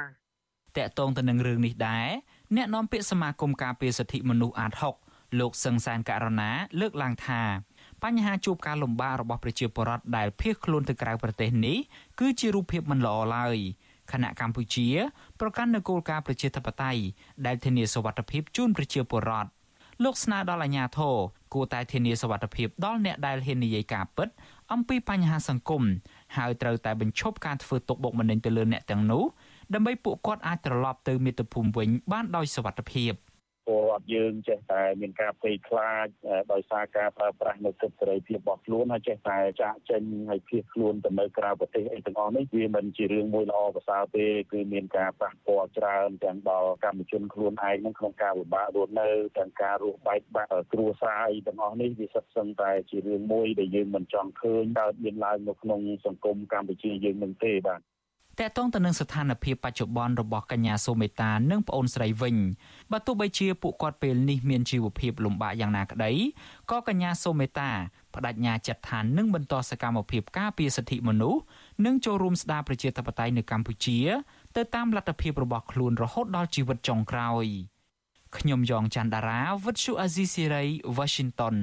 [0.77, 2.09] តកតងទៅនឹងរឿងនេះដែរ
[2.57, 4.73] អ្នកនាំពាក្យសមាគមការពារសិទ្ធិមនុស្សអាត
[5.07, 6.51] 6លោកសឹងសានករណា
[6.81, 7.43] លើកឡើងថា
[8.03, 11.79] បញ្ហាជួបការលំបាករបស់ប្រជាពលរដ្ឋដែលភៀសខ្លួនទៅក្រៅប្រទេសនេះ
[12.21, 13.57] គឺជារូបភាពមិនល្អឡើយ
[14.13, 14.89] ខណៈកម្ពុជា
[15.41, 17.03] ប្រកាន់នូវគោលការណ៍ប្រជាធិបតេយ្យ
[17.47, 19.51] ដែលធានាសុវត្ថិភាពជូនប្រជាពលរដ្ឋ
[20.05, 21.15] លោកស្នើដល់អាជ្ញាធរ
[21.55, 24.29] គួរតែធានាសុវត្ថិភាពដល់អ្នកដែលហ៊ាននិយាយការពិត
[24.73, 25.83] អំពីបញ្ហាសង្គម
[26.37, 29.25] ហើយត្រូវតែបញ្ឈប់ការធ្វើទុកបុកម្នេញទៅលើអ្នកទាំងនោះ
[29.75, 33.13] ដើម្បីពួកគាត់អាចត្រឡប់ទៅមាតុភូមិវិញបានដោយសុវត្ថិភាព។
[33.67, 36.07] ពលរដ្ឋយើងចេះតែមានការភ័យខ្លាច
[36.53, 49.09] ដោយសារការប្រើប្រាស់នៅសិទ្ធិសេរីភាពរបស់ខ្លួនហើយចេះតែចាក់ចេញហើយភៀសខ្លួនទៅនៅក្រៅប្រទេសអីទាំងអស់នេះវាមិនជារឿងមួយល្អប្រសើរទេគឺមានការប៉ះពាល់ច្រើនទាំងដល់កម្មជនខ្លួនឯងនឹងក្នុងការវិបាករស់នៅ
[49.39, 57.81] ទាំងការរស់បែកបាក់គ្រួសារអីទាំងអស់នេះវាសិតសឹងតែជារឿងមួយដែលយើងមិនចង់ឃើញកើតមានឡើងនៅក្នុងសង្គមកម្ពុជាយើងនឹងទេបាទ
[58.41, 62.37] តកតងទៅនឹងស្ថានភាពបច្ចុប្បន្នរបស់កញ្ញាសូមេតានិងប្អូនស្រីវិញ
[62.93, 66.13] បើទោះបីជាពួកគាត់ពេលនេះមានជីវភាពលំបាកយ៉ាងណាក្តី
[66.71, 67.71] ក៏កញ្ញាសូមេតា
[68.15, 71.41] បដិញ្ញាចិត្តថានឹងបន្តសកម្មភាពការពារសិទ្ធិមនុស្ស
[71.85, 73.99] និងចូលរួមស្ដារប្រជាធិបតេយ្យនៅកម្ពុជា
[74.57, 77.47] ទៅតាមលទ្ធភាពរបស់ខ្លួនរហូតដល់ជីវិតចុងក្រោយ
[78.39, 80.65] ខ្ញុំយ៉ងច័ន្ទដារាវិទ្យុអាស៊ីសេរី
[80.99, 81.57] Washington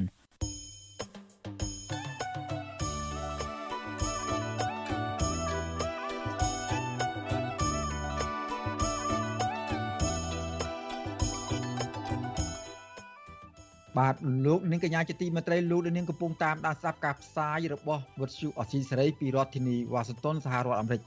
[13.99, 14.15] បាទ
[14.45, 21.01] លោកនាងកញ្ញាជាទីមេត្រីលោកនាងកំពុងតាមដានស្ដាប់ការផ្សាយរបស់វិទ្យុអស៊ីសេរីពីរដ្ឋធានីវ៉ាស៊ីនតោនសហរដ្ឋអាមេរិក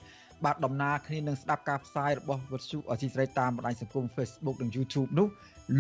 [0.45, 5.29] បាទដំណើរគ្នានឹងស្ដាប់ការផ្សាយរបស់វិទ្យុអស៊ីសេរីតាមបណ្ដាញសង្គម Facebook និង YouTube នោះ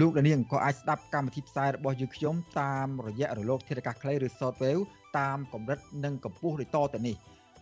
[0.00, 4.82] លោកនាងក៏អាចស្ដាប់កម្មវិធីផ្សាយរបស់យើងខ្ញុំតាមរយៈរលកធាតុអាកាសខ្លីឬ Shortwave
[5.18, 7.16] តាមកម្រិតនិងកម្ពស់ដូចតទៅនេះ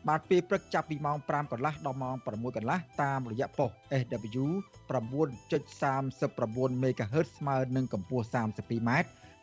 [0.09, 3.71] បាទពេលព្រឹកចាប់ពីម៉ោង5កន្លះដល់ម៉ោង6កន្លះតាមរយៈប៉ុស
[4.01, 4.45] SW
[4.91, 8.91] 9.39 MHz ស្មើនឹងកម្ពស់ 32m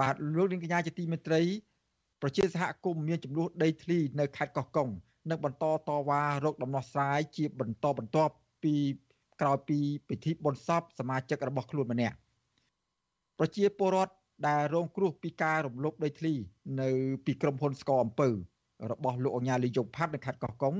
[0.00, 1.40] បាទលោកនាងកញ្ញាជាទីមេត្រី
[2.22, 4.88] ប្រជាសហគមន៍មានចំនួនដីធ្លីនៅខេត្តកោះកុង
[5.30, 8.32] នឹងបន្តតវ៉ារោគដំណោះស្រាយជាបន្តបន្ទាប់
[8.64, 8.74] ពី
[9.40, 9.78] ក្រោយពី
[10.08, 12.16] ពិធីបុណ្យសពសមាជិករបស់ខ្លួនម្នាក់
[13.38, 14.14] ប្រជាពលរដ្ឋ
[14.46, 16.34] ដែលរងគ្រោះពីការរំលោភដីធ្លី
[16.80, 16.88] នៅ
[17.24, 18.28] ពីក្រុមហ៊ុនស្កអំពៅ
[18.90, 20.74] របស់លោកអញ្ញាលីយងផាត់នៅខេត្តកោះកុង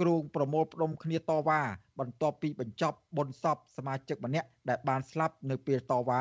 [0.00, 1.62] គ្រងប្រមូលផ្ដុំគ្នាតវ៉ា
[2.00, 6.20] បន្ទាប់ពីបញ្ចប់បុណ្យសពសមាជិកម្នាក់ដែលបានស្លាប់នៅពេលតវ៉ា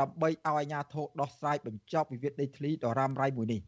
[0.00, 3.60] ដើម្បីឲ្យអាជ្ញាធរដោះស្រាយបញ្ចប់វិវាទដីធ្លីដ៏រ៉ាំរ៉ៃមួយនេះ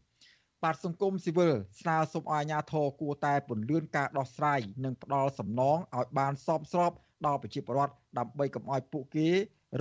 [0.63, 6.91] បាទសង្គមស៊ីវិលស្នើសុំឲ្យអាជ្ញាធរគួរតែពន្យាការដោះស្រាយនិងផ្ដល់សំណងឲ្យបានសមស្រប
[7.25, 9.29] ដល់ប្រជាពលរដ្ឋដើម្បីកុំឲ្យពួកគេ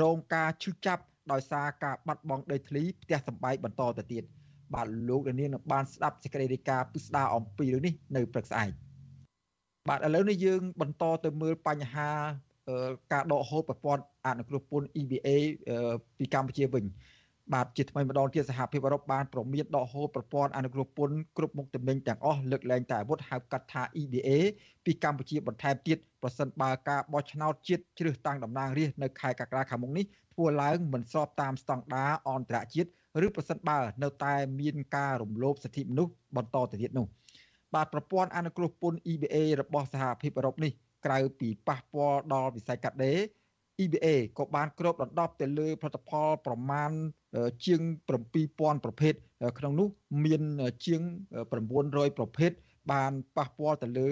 [0.02, 4.24] រងការឈឺចាប់ដោយសារការបាត់បង់ដីធ្លីផ្ទះសម្បែងបន្តទៅទៀត
[4.74, 8.70] បាទលោកនាងនឹងបានស្ដាប់សេចក្តីរាយការណ៍ពិស្ដារអំពីរឿងនេះនៅព្រឹកស្អែក
[9.88, 12.10] បាទឥឡូវនេះយើងបន្តទៅមើលបញ្ហា
[13.12, 15.28] ការដកហូតប្រព័ន្ធអនុគ្រោះពន្ធ EBA
[16.18, 16.84] ពីកម្ពុជាវិញ
[17.54, 24.28] បាទជាថ្មីម្ដងទៀតសហភាពអឺរ៉ុបបានប្រមានដកហូតប្រព័ន្ធអនុគ្រោះពន្ធគ្រប់មុខទំនិញទាំងអស់លើកលែងតែអាវុធហៅកាត់ថា EBA
[24.84, 30.04] ពីកម្ពុជាបន្ថែមទៀតប្រសិនបើការបោះឆ្នោតជាតិជ្រើសតាំងតំណាងរាស្ត្រនៅខែកក្កដាខាងមុខនេះ
[30.34, 32.88] ធ្វើឡើងមិនស្របតាមស្តង់ដារអន្តរជាតិ
[33.26, 37.06] ឬប្រសិនបើនៅតែមានការរំលោភសិទ្ធិមនុស្សបន្តទៅទៀតនោះ
[37.74, 40.72] បាទប្រព័ន្ធអនុគ្រោះពន្ធ EBA របស់សហភាពអឺរ៉ុបនេះ
[41.04, 43.18] ក្រៅពីប៉ះពាល់ដល់វិស័យកាត់ដេរ
[43.82, 44.06] EBA
[44.38, 46.90] ក៏បានគ្របដណ្ដប់ទៅលើផលិតផលប្រមាណ
[47.64, 47.80] ជាង
[48.30, 49.14] 7000ប្រភេទ
[49.58, 49.88] ក្នុងនោះ
[50.24, 50.42] មាន
[50.86, 51.00] ជាង
[51.60, 52.50] 900ប្រភេទ
[52.92, 54.10] បានប៉ះពាល់ទៅលើ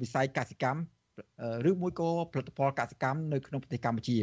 [0.00, 0.80] វិស័យកសិកម្ម
[1.70, 4.18] ឬមួយក៏ផលិតផលកសិកម្មនៅក្នុងប្រទេសកម្ពុជា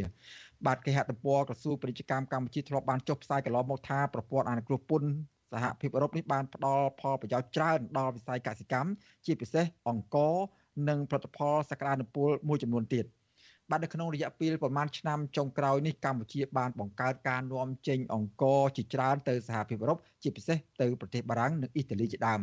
[0.66, 5.10] បាទគេហទំព័រក្រសួងពាណិជ្ជកម្មកម្ពុជាធ្លាប់បានចុះផ្សាយកន្លងមកថាប្រព័ន្ធអនុគ្រោះពន្ធ
[5.54, 8.90] សហភាពអឺរ៉ុបនេះបានផ្ដល់ផលប្រយោជន៍ច្រើនដល់វិស័យកសិកម្ម
[9.26, 10.36] ជាពិសេសអង្ករ
[10.90, 13.06] និងផលិតផលសក្តានុពលមួយចំនួនទៀត
[13.72, 22.42] បាទនៅក្នុងរយៈពេលប្រមាណឆ្នាំចុងក្រោយនេះកម្ពុជាបានបង្កើតការនាំចេញអង្ករជាច្រើនទៅសហភាពអឺរ៉ុបជាពិសេសទៅប្រទេសបារាំងនិងអ៊ីតាលីជាដើម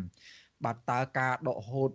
[0.64, 1.90] បាទតើការដកហូត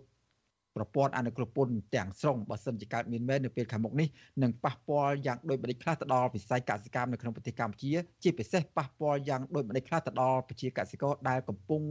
[0.76, 4.08] ប្រព័ន្ធអនុគ្រោះពន្ធទាំងស្រុងបើសិនជាកើតមានមែននៅពេលខាងមុខនេះ
[4.42, 7.92] នឹងប៉ះពាល់យ៉ាងដូចម្តេចខ្លះទៅដល់វិស័យកសិកម្មនៅក្នុងប្រទេសកម្ពុជា
[8.22, 11.82] ជាពិសេសប៉ះពាល់យ៉ាងដូចម្តេចខ្លះទៅដល់ប្រជាកសិករដែលកំពុង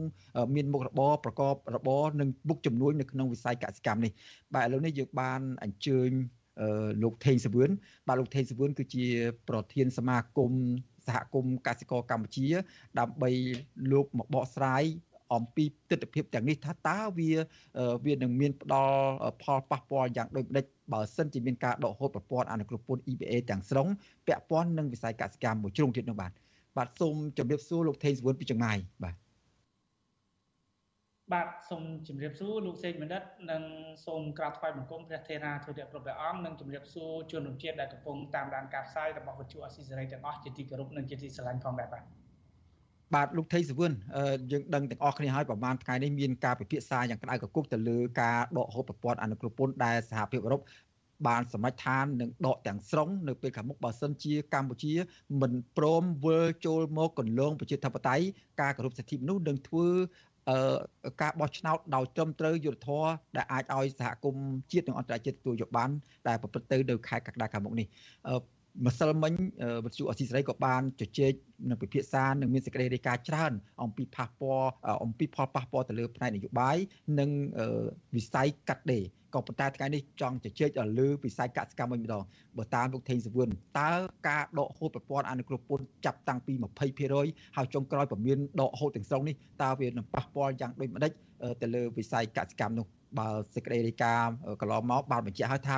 [0.55, 4.11] មានមុខរបរប្រកបរបរនិងមុខជំនួញនៅក្នុងវិស័យកសិកម្មនេះ
[4.53, 6.09] បាទឥឡូវនេះយើងបានអញ្ជើញ
[7.03, 7.69] លោកថេងសវឿន
[8.07, 9.05] បាទលោកថេងសវឿនគឺជា
[9.49, 10.51] ប្រធានសមាគម
[11.07, 12.47] សហគមន៍កសិករកម្ពុជា
[12.99, 13.29] ដើម្បី
[13.91, 14.83] លោកមកបកស្រាយ
[15.33, 17.31] អំពីទស្សនវិជ្ជាទាំងនេះថាតើវា
[18.05, 19.01] វានឹងមានផ្ដល់
[19.43, 23.87] ផលប៉ះពាល់យ៉ាងដូចម្ដេចបើសិនជាមានការដកហូតប្រព័ន្ធអនុគ្រោះពន្ធ EBA ទាំងស្រុង
[24.27, 26.31] ពាក់ព័ន្ធនឹងវិស័យកសិកម្មមួយជ្រុងទៀតនោះបាទ
[26.77, 29.15] បាទសូមជម្រាបសួរលោកថេងសវុនពីចង្ងាយបាទ
[31.33, 33.63] បាទសូមជម្រាបសួរលោកសេកបណ្ឌិតនិង
[34.05, 42.03] សូមក្រាបថ្វាយបង្គំព្រះថេរាធុរៈគ្រប់ព្រះអង្គនិងជម្រាបសួរជនរួមជាតិដែលកំពុងតាមដានការផ្សាយរបស់វិទ្យុអស៊ីសេរីទាំងអស់ជាទីគោរពនិងជាទីស្រឡាញ់ផងដែរបាទ
[43.15, 43.93] បាទលោកថៃសវឿន
[44.51, 50.61] យើងដឹងទាំងអស់គ្នាហើយប្រហែលថ្ងៃនេះមានការពិភាក្សាយ៉ាងក្តៅកគុកទៅលើការដកហូតប្រព័ន្ធអនុគ្រោះពន្ធដែលសហភាពអឺរ៉ុប
[51.27, 54.93] បានសម្រេចឋាននឹងដកទាំងស្រុងនៅពេលខាងមុខបើសិនជាកម្ពុជា
[55.41, 58.25] មិនព្រមវិលចូលមកកន្លងប្រជាធិបតេយ្យ
[58.61, 59.87] ការគោរពសិទ្ធិមនុស្សនឹងធ្វើ
[61.21, 65.89] ការបោះឆ្នោតដោយត្រឹមត្រូវយុត្តិធម៌ដែលអាចឲ្យសហគមន៍ជាតិនិងអន្តរជាតិទទួលយកបាន
[66.27, 67.87] ដែលប្រព្រឹត្តទៅនៅខែកក្កដាខាងមុខនេះ
[68.85, 69.33] ម្សិលមិញ
[69.85, 71.33] វិទ្យុអស៊ីសេរីក៏បានជជែក
[71.69, 73.51] នឹងពិភាក្សានឹងមានសេចក្តីរាយការណ៍ច្រើន
[73.83, 74.71] អំពីប៉ះពាល់
[75.03, 76.77] អំពីផលប៉ះពាល់ទៅលើផ្នែកនយោបាយ
[77.19, 77.29] និង
[78.15, 79.03] វិស័យកាត់ដេរ
[79.35, 82.23] ក៏ប៉ុន្តែថ្ងៃនេះចង់ជជែកឲ្យលើវិស័យកសិកម្មវិញម្ដង
[82.57, 83.49] បើតាមលោកថេងសវឿន
[83.79, 83.91] តើ
[84.29, 86.53] ការដកហូតប្រព័ន្ធអនុគ្រោះពន្ធចាប់តាំងពី
[87.05, 91.11] 20%ហើយចុងក្រោយក៏មានដកហូតទាំងស្រុងនេះតើវានឹងប៉ះពាល់យ៉ាងដូចម្ដេច
[91.61, 92.85] ទៅលើវិស័យកសិកម្មនោះ
[93.19, 95.77] បើសេចក្តីរាយការណ៍កន្លងមកបានបញ្ជាក់ឲ្យថា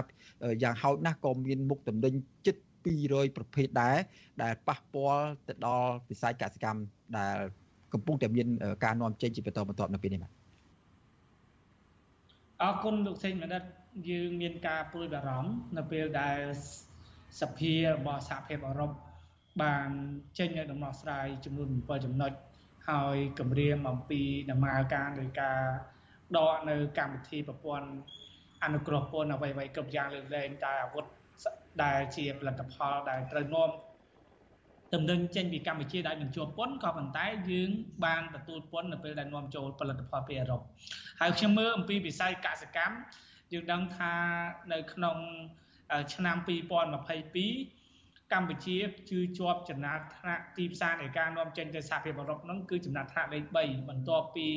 [0.64, 3.97] យ៉ាងហោចណាស់ក៏មានមុខតំណែងជិត 200ប្រភេទដែរ
[4.43, 6.82] ដែលប៉ះពាល់ទៅដល់វិស័យកសិកម្ម
[7.17, 7.38] ដែល
[7.93, 8.47] កំពុងតែមាន
[8.84, 10.32] ការនាំចេញជាបន្តបន្ទាប់នៅពេលនេះបាទ
[12.61, 13.63] អរគុណលោកសេងបណ្ឌិត
[14.09, 16.39] យើងមានការព្រួយបារម្ភនៅពេលដែល
[17.41, 18.91] សភារបស់សហភាពអឺរ៉ុប
[19.63, 19.89] បាន
[20.38, 22.32] ចេញនៅដំណោះស្រាយចំនួន7ចំណុច
[22.89, 24.21] ហើយគម្រាមអំពី
[24.51, 25.59] ដំណើរការនៃការ
[26.38, 27.89] ដកនៅកម្មវិធីប្រព័ន្ធ
[28.63, 31.05] អនុគ្រោះពន្ធអ្វីៗគ្រប់យ៉ាងលើកលែងតែអាវុធ
[31.84, 33.70] ដែលជាផលិតផលដែលត្រូវនាំ
[34.94, 37.70] តំណែងចេញពីកម្ពុជាដែលមិនជាប់ពន្ធក៏ប៉ុន្តែយើង
[38.06, 40.62] បានទទួលពន្ធនៅពេលដែលនាំចូលផលិតផលពីអឺរ៉ុប
[41.22, 42.96] ហើយខ្ញុំមើលអំពីវិស័យកសិកម្ម
[43.54, 44.14] យើងដឹងថា
[44.74, 45.18] នៅក្នុង
[46.14, 46.36] ឆ្នាំ
[47.20, 48.78] 2022កម្ពុជា
[49.10, 54.48] គឺជាប់ចំណាត់ថ្នាក់ទីផ្សារនៃការនាំចេញទៅសហភាពអឺរ៉ុបហ្នឹងគឺចំណាត់ថ្នាក់លេខ3បន្ទាប់ពី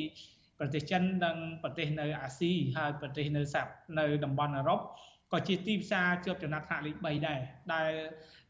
[0.59, 3.41] ប្រទេសចិននិងប្រទេសនៅអាស៊ីហើយប្រទេសនៅ
[3.99, 4.79] នៅតំបន់អឺរ៉ុប
[5.33, 7.39] ក៏ជាទីផ្សារជាប់ចំណាត់ថ្នាក់លេខ3ដែរ
[7.73, 7.91] ដែល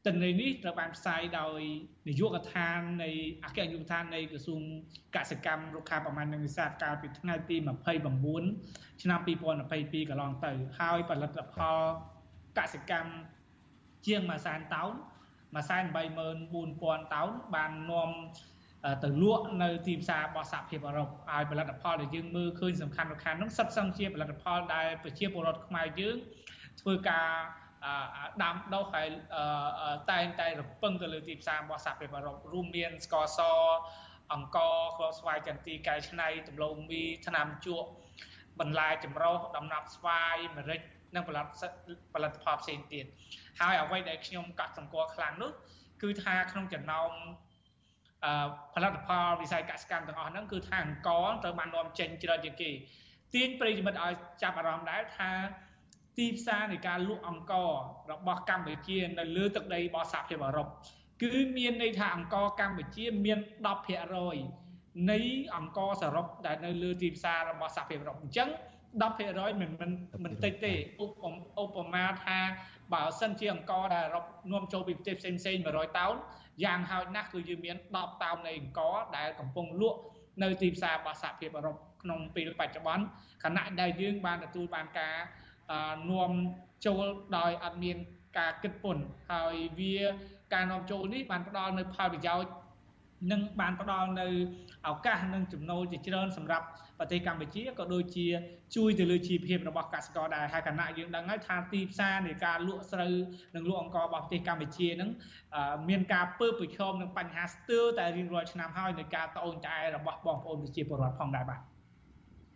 [0.05, 1.59] ទិន្នន័យនេះត្រូវបានផ្សាយដោយ
[2.07, 3.09] នាយកដ្ឋាននៃ
[3.43, 4.61] អគ្គនាយកដ្ឋាននៃក្រសួង
[5.15, 7.55] កសិកម្មរុក្ខាប្រមាណនិងនេសាទកាលពីថ្ងៃទី
[8.29, 11.79] 29ឆ្នាំ2022កន្លងទៅ ហើយផលិតផល
[12.57, 13.11] កសិកម្ម
[14.05, 14.91] ជាង1សែនតោន
[15.31, 15.83] 1សែន
[16.49, 18.11] 84000តោនបាននាំ
[19.03, 26.17] ទៅលក់នៅទីផ្សាររបស់សហភាពអឺរ៉ុបហើយផលិតផលដែលយើងមើលឃើញសំខាន់សំខាន់នោះសិតសឹងជាផលិតផលដែលប្រជាពលរដ្ឋខ្មែរយើង
[26.81, 27.29] ធ្វើការ
[28.43, 29.07] ដាំដុះហើយ
[30.11, 33.39] តែងតែរពឹងទៅលើទីផ្សាររបស់សហភាពអឺរ៉ុបរួមមានស្ករស
[34.33, 37.89] អង្ករគ្រាប់ស្វាយចន្ទីកែច្នៃដំឡូងមីថ្នាំជក់
[38.59, 40.81] បន្លែចម្រុះដំណាប់ស្វាយម្រេច
[41.15, 41.45] និងផលិត
[42.13, 43.05] ផលិតផលផ្សេងទៀត
[43.59, 45.51] ហើយអ្វីដែលខ្ញុំកត់សម្គាល់ខ្លាំងនោះ
[46.01, 47.11] គឺថាក្នុងចំណោម
[48.73, 52.71] ផលិតផលវិស័យកសិកម្មទាំងអស់ហ្នឹងគឺថាអង្ករត្រូវបាននាំចេញច្រើនជាងគេ
[53.33, 55.31] ទាញប្រិយមិត្តឲ្យចាប់អារម្មណ៍ដែរថា
[56.17, 57.73] ទីផ្សារនៃការលក់អង្ករ
[58.11, 60.67] របស់កម្ពុជានៅលើទឹកដីរបស់សហភាពអឺរ៉ុប
[61.21, 63.39] គឺមានន័យថាអង្ករកម្ពុជាមាន
[64.23, 65.19] 10%នៃ
[65.55, 68.49] អង្ករសរុបដែលនៅលើទីផ្សាររបស់សហភាពអឺរ៉ុបអញ្ចឹង
[69.01, 69.91] 10%មិនមិន
[70.23, 70.73] មិនតិចទេ
[71.63, 72.39] ឧបមាថា
[72.93, 76.13] បើសិនជាអង្ករដែលអឺរ៉ុបនាំចូលពីប្រទេសផ្សេងផ្សេង100តោន
[76.63, 79.99] យ៉ាងហោចណាស់គឺយើងមាន10តោននៃអង្ករដែលកំពុងលក់
[80.43, 83.03] នៅទីផ្សាររបស់សហភាពអឺរ៉ុបក្នុងពេលបច្ចុប្បន្ន
[83.43, 85.15] ខណៈដែលយើងបានទទួលបានការ
[86.09, 86.31] នាំ
[86.85, 87.05] ចូល
[87.37, 87.97] ដោយអត់មាន
[88.37, 89.97] ការគិតពន្ធហើយវា
[90.53, 92.53] ការនាំចូលនេះបានផ្ដល់នៅផលប្រយោជន៍
[93.31, 94.27] និងបានផ្ដល់នៅ
[94.87, 96.65] ឱកាសនិងចំណូលជាច្រើនសម្រាប់
[96.99, 98.27] ប្រទេសកម្ពុជាក៏ដូចជា
[98.75, 103.13] ជួយទៅលើជីវភាពរបស់កសិករដែរហើយគណៈយើងដឹងហើយថាទីផ្សារនៃការលក់ស្រូវ
[103.55, 105.09] និងលក់អង្កររបស់ប្រទេសកម្ពុជានឹង
[105.89, 111.72] មានការពើប្រឈមនឹងបញ្ហាស្ទើរតែរៀងរាល់ឆ្នាំហើយនៃការត្អូញត្អែរបស់បងប្អូនប្រជាពលរដ្ឋផងដែរបាទ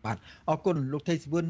[0.06, 0.18] បាទ
[0.50, 1.46] អរគុណលោកថេសវឿន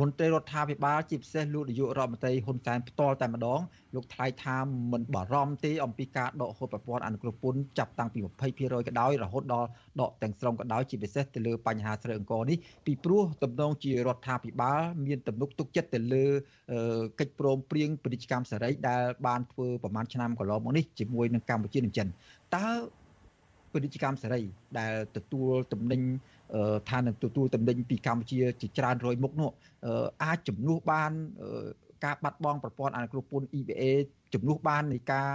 [0.00, 3.60] មន្ត្រីរដ្ឋាភិបាលជាពិសេសលោកនាយករដ្ឋមន្ត្រីហ៊ុនសែនផ្ទាល់តែម្ដង
[3.94, 4.58] លោកថ្លែងថា
[4.92, 9.68] មិនបារម្ភទេអំពីការដកហូតប្រព័ន្ធអនុគ្រោះពន្ធចាប់តាំងពី20%ក៏ដោយរហូតដល់
[10.00, 16.24] ដកទាំងស្រុងក៏ដោយជាពិសេសទៅលើបញ្ហាស្រូវអង្គរនេះពីព្រោះទំនងជារដ្ឋាភិបាលមានទំនុកទុកចិត្តទៅលើ
[17.20, 22.06] កិច្ចព្រមព្រៀងពាណិជ្ជកម្មសេរីដែលបានធ្វើប្រមាណឆ្នាំកន្លងមកនេះជាមួយនឹងកម្ពុជានិងចិន
[22.56, 22.66] តើ
[23.72, 24.40] ពាណិជ្ជកម្មសេរី
[24.78, 26.00] ដែលទទួលទំនិញ
[26.90, 29.50] ថានឹងទទួលតំណែងពីកម្ពុជាជាច្រើនរយមុខនោះ
[30.24, 31.12] អាចជំនួសបាន
[32.04, 33.82] ការបាត់បង់ប្រព័ន្ធអនុគ្រោះពន្ធ EBA
[34.34, 35.28] ជំនួសបាននៃការ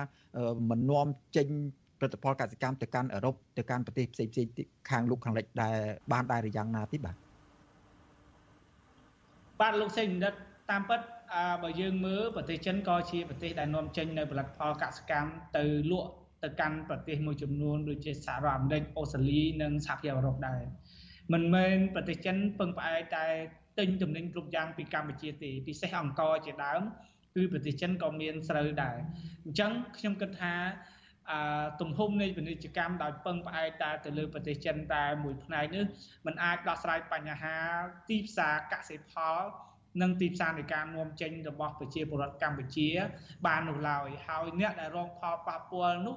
[0.70, 1.08] មិននាំ
[1.38, 1.48] ចេញ
[2.00, 4.48] ផលិតផលកសិកម្មទៅកាន់អឺរ៉ុបទៅកាន់ប្រទេសផ្សេងផ្សេង
[4.90, 5.78] ខាងលោកខាងលិចដែល
[6.12, 7.16] បានដែរឬយ៉ាងណាទេបាទ
[9.62, 10.34] បាទលោកសេងបណ្ឌិត
[10.72, 11.00] តាមពិត
[11.34, 16.10] អើបើយើងមើលប្រទេសចិនក៏ជាប្រទេសដែលនាំចេញនៅផលិតផលកសិកម្មទៅលក់
[16.44, 20.62] ទៅកាន់ប្រទេសមួយចំនួនដូចជាសហរដ្ឋអាមេរិកអូស្ត្រាលីនិងសហភាពអឺរ៉ុបដែរ
[21.34, 23.26] មិនមែនប្រទេសចិនពឹងផ្អែកតែ
[23.80, 26.82] ទិញទំនិញគ្រប់យ៉ាងពីកម្ពុជាទេពិសេសអង្ករជាដើម
[27.36, 28.98] គឺប្រទេសចិនក៏មានស្រូវដែរ
[29.46, 30.56] អញ្ចឹងខ្ញុំគិតថា
[31.32, 31.40] អឺ
[31.82, 35.86] ទំហំនៃពាណិជ្ជកម្មដោយពឹងផ្អែកតែទៅលើប្រទេសចិនតែមួយផ្នែកនេះ
[36.26, 37.56] มันអាចដោះស្រាយបញ្ហា
[38.10, 39.40] ទីផ្សារកសិផល
[40.02, 42.90] និងទីផ្សារនៃការនាំចេញរបស់ប្រជាពលរដ្ឋកម្ពុជា
[43.48, 46.16] បាននោះឡើយហើយអ្នកដែលរងផលប៉ះពាល់នោះ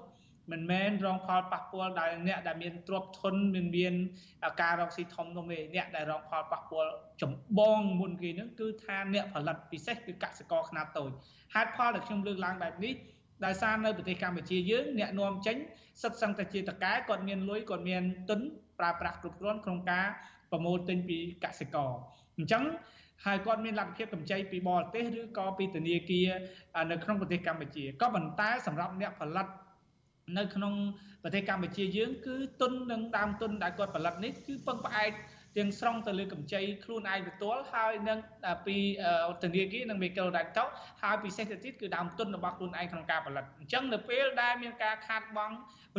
[0.51, 3.95] មិនមែនរងផលប៉ះពាល់ដោយអ្នកដែលមានទ្រព្យធនមានមាន
[4.63, 11.11] ការរកស៊ីធំនោះទេអ្នកដែលរងផលប៉ះពាល់ចម្បងមុនគេនឹងគឺថាអ្នកផលិតពិសេសគឺកសិករខ្នាតតូច
[11.55, 12.95] ហេតុផលដែលខ្ញុំលើកឡើងបែបនេះ
[13.45, 15.57] ដោយសារនៅប្រទេសកម្ពុជាយើងអ្នកនាំចេញ
[16.03, 18.41] សិតសឹងតែជាតកែគាត់មានលុយគាត់មានទុន
[18.79, 20.07] ប្រើប្រាស់គ្រប់គ្រាន់ក្នុងការ
[20.51, 21.91] ប្រមូលទិញពីកសិករ
[22.39, 22.65] អញ្ចឹង
[23.25, 26.29] ហើយគាត់មានលទ្ធភាពកម្ចីពីបរទេសឬក៏ពីធនាគារ
[26.91, 29.47] នៅក្នុងប្រទេសកម្ពុជាក៏ប៉ុន្តែសម្រាប់អ្នកផលិត
[30.39, 30.75] នៅក្នុង
[31.23, 35.11] ប្រទេសកម្ពុជាយើងគឺទុននិងដើមទុនដែលគាត់ផលិតនេះគឺពឹងផ្អែក
[35.57, 38.19] ទាំងស្រុងទៅលើកម្ចីខ្លួនឯងផ្ទាល់ហើយនឹង
[38.67, 38.77] ពី
[39.43, 40.65] ធនាគារនិងមេកលដែលតោ
[41.03, 45.57] ហើយពិសេសទៅទៀតគឺដើមទុនរបស់ខ្លួនឯងក្នុងការផលិតអញ្ចឹងនៅពេលដែលមានការខាតបង់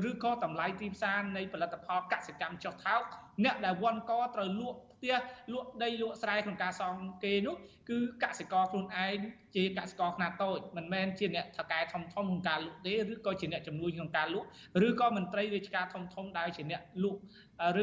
[0.09, 3.03] ឬក៏តម្លៃទីផ្សារនៃផលិតផលកសិកម្មចុះថោក
[3.43, 5.15] អ្នកដែលវ័នកត្រូវលក់ផ្ទះ
[5.53, 7.55] លក់ដីលក់ស្រែក្នុងការសងគេនោះ
[7.89, 9.17] គឺកសិករខ្លួនឯង
[9.55, 14.47] ជាកសិករខ្នាតតូចមិនមែនជាអ្នកថកែធំធំក្នុងការលក់ទេឬក៏ជាអ្នកជំនួយក្នុងការលក់
[14.87, 17.19] ឬក៏មន្ត្រីរាជការធំធំដែលជាអ្នកលក់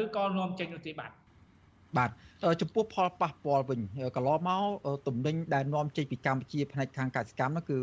[0.01, 1.11] ឬក៏នាំចេញនោះទេបាទ
[1.97, 2.11] បាទ
[2.61, 3.79] ចំពោះផលប៉ះពាល់វិញ
[4.15, 4.63] កន្លងមក
[5.07, 7.79] ទំនិញដែលនាំចេញពីកម្ពុជាផ្នែកខាងកសិកម្មនោះគឺ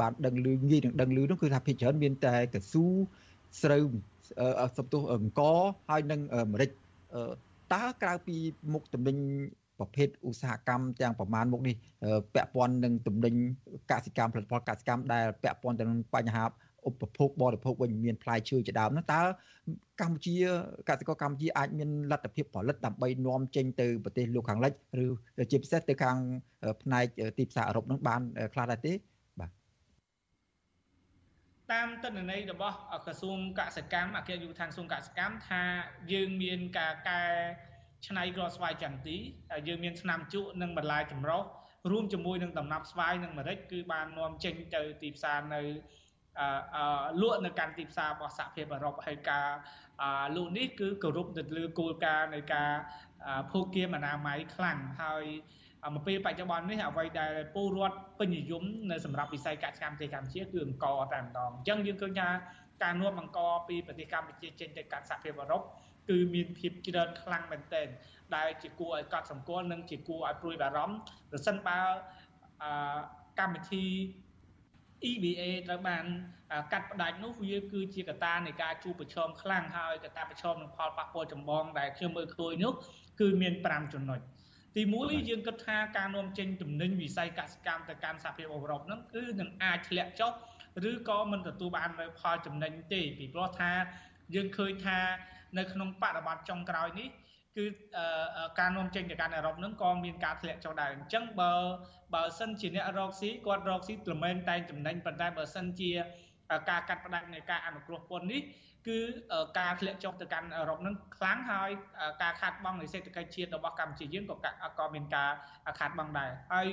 [0.00, 2.86] បានដឹងឮងាយនឹងដឹងឮនោះគឺថាភាគច្រើនមានតែកស៊ូ
[3.62, 3.82] ស្រូវ
[4.76, 5.40] សំទុះអង្គ
[5.90, 6.20] ហើយនិង
[6.52, 6.70] ម្រេច
[7.74, 8.36] តើក្រៅពី
[8.72, 9.16] មុខទំនិញ
[9.78, 11.74] ប្រភេទឧស្សាហកម្មទាំងប្រមាណមុខនេះ
[12.34, 13.34] ពាក់ព័ន្ធនឹងទំនិញ
[13.90, 16.44] កសិកម្មផលិតផលកសិកម្មដែលពាក់ព័ន្ធទៅនឹងបញ្ហា
[16.88, 19.20] ឧបភោគបរិភោគវិញមានផ្លែឈើជាដើមនោះតើ
[20.00, 20.34] កម្ពុជា
[20.88, 24.72] កសិករកម្ពុជាអាចមានលទ្ធភាពផលិតដើម្បីនាំចេញទៅប្រទេសលោកខាងលិច
[25.40, 26.16] ឬជាពិសេសទៅខាង
[26.82, 27.06] ផ្នែក
[27.38, 28.20] ទីផ្សារអឺរ៉ុបនោះបាន
[28.54, 29.09] ខ្លះដែរទេបាទ
[31.72, 35.62] តាមទិន្នន័យរបស់ក្រសួងកសិកម្មអគ្គនាយកដ្ឋានក្រសួងកសិកម្មថា
[36.12, 37.22] យើងមានការកែ
[38.06, 39.16] ច្នៃគ្រាប់ស្វាយចន្ទទី
[39.50, 41.42] ហើយយើងមានឆ្នាំជក់និងបន្លែចម្រុះ
[41.90, 45.62] រួមជាមួយនឹងដំណាប់ស្វាយនិងម្រេចគឺបាននាំចេញទៅទីផ្សារនៅ
[47.20, 49.48] លក់នៅកាន់ទីផ្សាររបស់សហភាពអឺរ៉ុបហើយការ
[50.36, 52.70] លក់នេះគឺគោរពទៅលើគោលការណ៍នៃការ
[53.50, 55.24] ភោគៀមអនាម័យខ្លាំងហើយ
[55.94, 62.28] មកពេលបច្ចុប្បន្ននេះអ្វីដែលពលរដ្ឋពេញនិយមនៅសម្រាប់វិស័យកសិកម្មប្រទេសកម្ពុជាគឺអង្គតែម្ដងអញ្ចឹងយើងឃើញថា
[62.82, 65.62] ការនាំអង្គពីប្រទេសកម្ពុជាចេញទៅកាន់សហភាពអឺរ៉ុប
[66.08, 67.88] គឺមានភាពច្រើនខ្លាំងមែនទែន
[68.36, 70.96] ដែលជាគួរឲ្យកត់សម្គាល់និងជាគួរឲ្យព្រួយបារម្ភ
[71.30, 71.80] ប្រសិនបើ
[73.38, 73.84] កម្មវិធី
[75.10, 76.04] EBA ត្រូវបាន
[76.72, 82.72] កាត់ផ្ដាច់នោះវាគឺជាកត្តានៃការជួបប្រឈមខ្លាំងហើយកត្តាប្រឈមនឹងផលប៉ះពាល់ចម្បងដែលខ្ញុំមើលឃើញនោះ
[83.20, 84.20] គឺមាន5ចំណុច
[84.76, 90.32] ទី1យើងគិតថាការនាំចេញទំនិញវិស័យកសិកម្មទៅកាន់សហភាពអឺរ៉ុបហ្នឹងគឺនឹងអាចធ្លាក់ចុះ
[90.90, 93.70] ឬក៏មិនទទួលបាននូវផលចំណេញទេពីព្រោះថា
[94.34, 94.98] យើងឃើញថា
[95.58, 97.08] នៅក្នុងបរិបទចុងក្រោយនេះ
[97.56, 97.64] គឺ
[98.58, 101.52] ការនាំចេញទៅកាន់អឺរ៉ុបហ្នឹងក៏មានការធ្លាក់ចុះដែរអញ្ចឹងបើ
[102.14, 105.90] បើសិនជាអ្នករកស៊ីគាត់រកស៊ីត្រមែនតែចំណេញប៉ុន្តែបើសិនជា
[106.68, 108.42] ការកាត់ផ្តាច់នៃការអនុគ្រោះពន្ធនេះ
[108.88, 108.98] គឺ
[109.58, 111.70] ការធ្លាក់ចុះទៅកាន់អឺរ៉ុបនឹងខ្លាំងហើយ
[112.22, 114.36] ការខាតបង់នៃសេដ្ឋកិច្ចជាតិរបស់កម្ពុជាយើងក៏
[114.78, 115.30] ក៏មានការ
[115.78, 116.66] ខាតបង់ដែរហើយ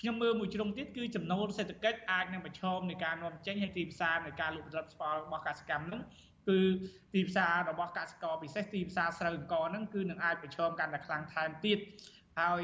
[0.00, 6.02] ខ្ញុំមើលមួយជ្រុងទៀតគឺចំណូលសេដ្ឋកិច្ចអាចនឹងប្រឈមនៃការនាំចេញហើយទីផ្សារនៃការលក់ផលិតផលរបស់កសិកម្មនឹង
[6.48, 6.58] គឺ
[7.14, 11.78] ទីផ្សាររបស់កសិករពិសេសទីផ្សារស្រូវអង្គហ្នឹងគឺនឹងអាចប្រឈមកាន់តែខ្លាំងថែមទៀត
[12.38, 12.62] ហើយ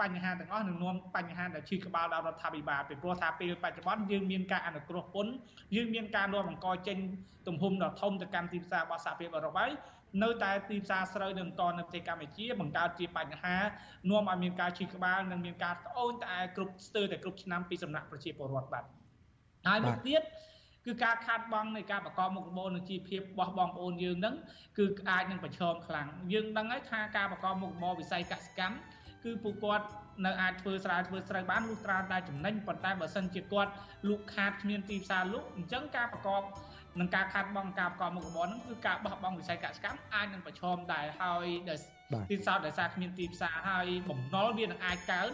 [0.00, 5.32] បញ្ហាទាំងអស់នឹងនាំបញ្ហាដែលឈឺក្បាលដល់រដ្ឋាភិបាលពីព្រោះថាពេលបច្ចុប្បន្នយើងមានការអនុគ្រោះពន្ធ
[5.76, 6.98] យើងមានការនាំអង្គចេញ
[7.46, 9.70] ទំហំដ៏ធំទៅកាន់ទីផ្សាររបស់សហភាពអឺរ៉ុបហើយ
[10.22, 13.56] នៅតែទីផ្សារស្រូវនិងអង្គនៅប្រទេសកម្ពុជាបង្កើតជាបញ្ហា
[14.10, 18.84] នាំឲ្យមានការឈឺក្បាលនិងមានការត្អូញត្អែគ្រប់ស្ទើរតែគ្រប់ឆ្នាំពីសំណាក់ប្រជាពលរដ្ឋបាទ
[19.66, 20.22] ហើយមួយទៀត
[20.86, 24.34] គឺការខាតបង់នៃការប្រកបមុខរបរនិងជីវភាពរបស់បងប្អូនយើងហ្នឹង
[24.78, 28.76] គឺអាចនឹងប្រឈមខ្លាំងយើងដឹងហើយថាការប្រកបមុខរបរវិស័យកសិកម្ម
[29.24, 29.86] គឺពួកគាត់
[30.26, 33.70] នៅអាចធ្វើស្រែធ្វើស្រូវបានលុះត្រាតែចំណេញប៉ុន្តែបើសិនជាគាត់
[34.08, 36.42] លក់ខាតគ្មានទីផ្សារលក់អញ្ចឹងការប្រកប
[37.00, 41.46] នឹងការខាតបង់ការប្រកបមុខរបរហ្នឹងគឺការបោះបង់វិស័យកសិកម្មអាចនឹងប្រឈមដែរហើយ
[42.30, 45.30] ទីផ្សារដោយសារគ្មានទីផ្សារហើយបំណុលវានឹងអាចកើន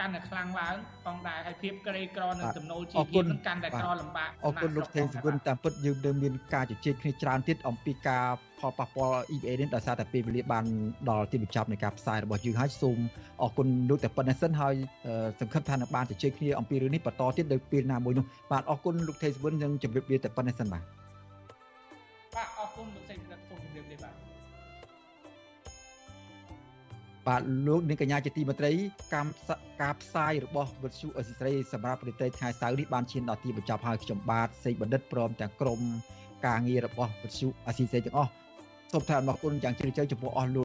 [0.00, 8.26] កាន់តែខ្លាំងឡើងផងដែរហើយភាពក្រីក្រនិងចំណូលជីអរវគុភាពណនឹងកាន់តែក្រលំបាកអរគុណលោកថេងសវុនតាមពិតយើងនៅមានការជជែកគ្នាច្រើនទៀតអំពីការ
[8.60, 10.64] ផលប៉ះពាល់ EBA នេះដោយសារតែពេលវេលាបាន
[11.10, 12.98] ដល់ទីបញ្ចប់នៃការផ្សាយរបស់យើងហើយសូម
[13.42, 14.74] អរគុណលោកតែប៉ុណ្ណេះសិនហើយ
[15.06, 20.99] អឺសង្ឃឹមថានឹងបានជជែកគ្នាអំពីរឿងនេះបន្តទៀតនៅពេលណាមួយនោះបាទអរគុណលោកថេងសវុននិងជម្រាបលាតែប៉ុណ្ណេះសិនបាទបាទ
[27.28, 28.72] បាទលោកនាងកញ្ញាជាទីមេត្រី
[29.14, 29.50] កម្មស
[29.80, 35.80] ការផ្សាយរបស់វិទ្យុអេស៊ីស្រីសម្រាប់ប្រតិថ្ងៃសៅរ៍នេះបានឈានដល់ទីបញ្ចប់ហើយខ្ញុំបាទសេកបណ្ឌិតព្រមទាំងក្រុម
[36.46, 38.30] ការងាររបស់វិទ្យុអេស៊ីស្រីទាំងអស់
[38.92, 40.58] សូមថ្លែងអំណរគុណយ៉ាងជ្រាលជ្រៅចំពោះអស់លោក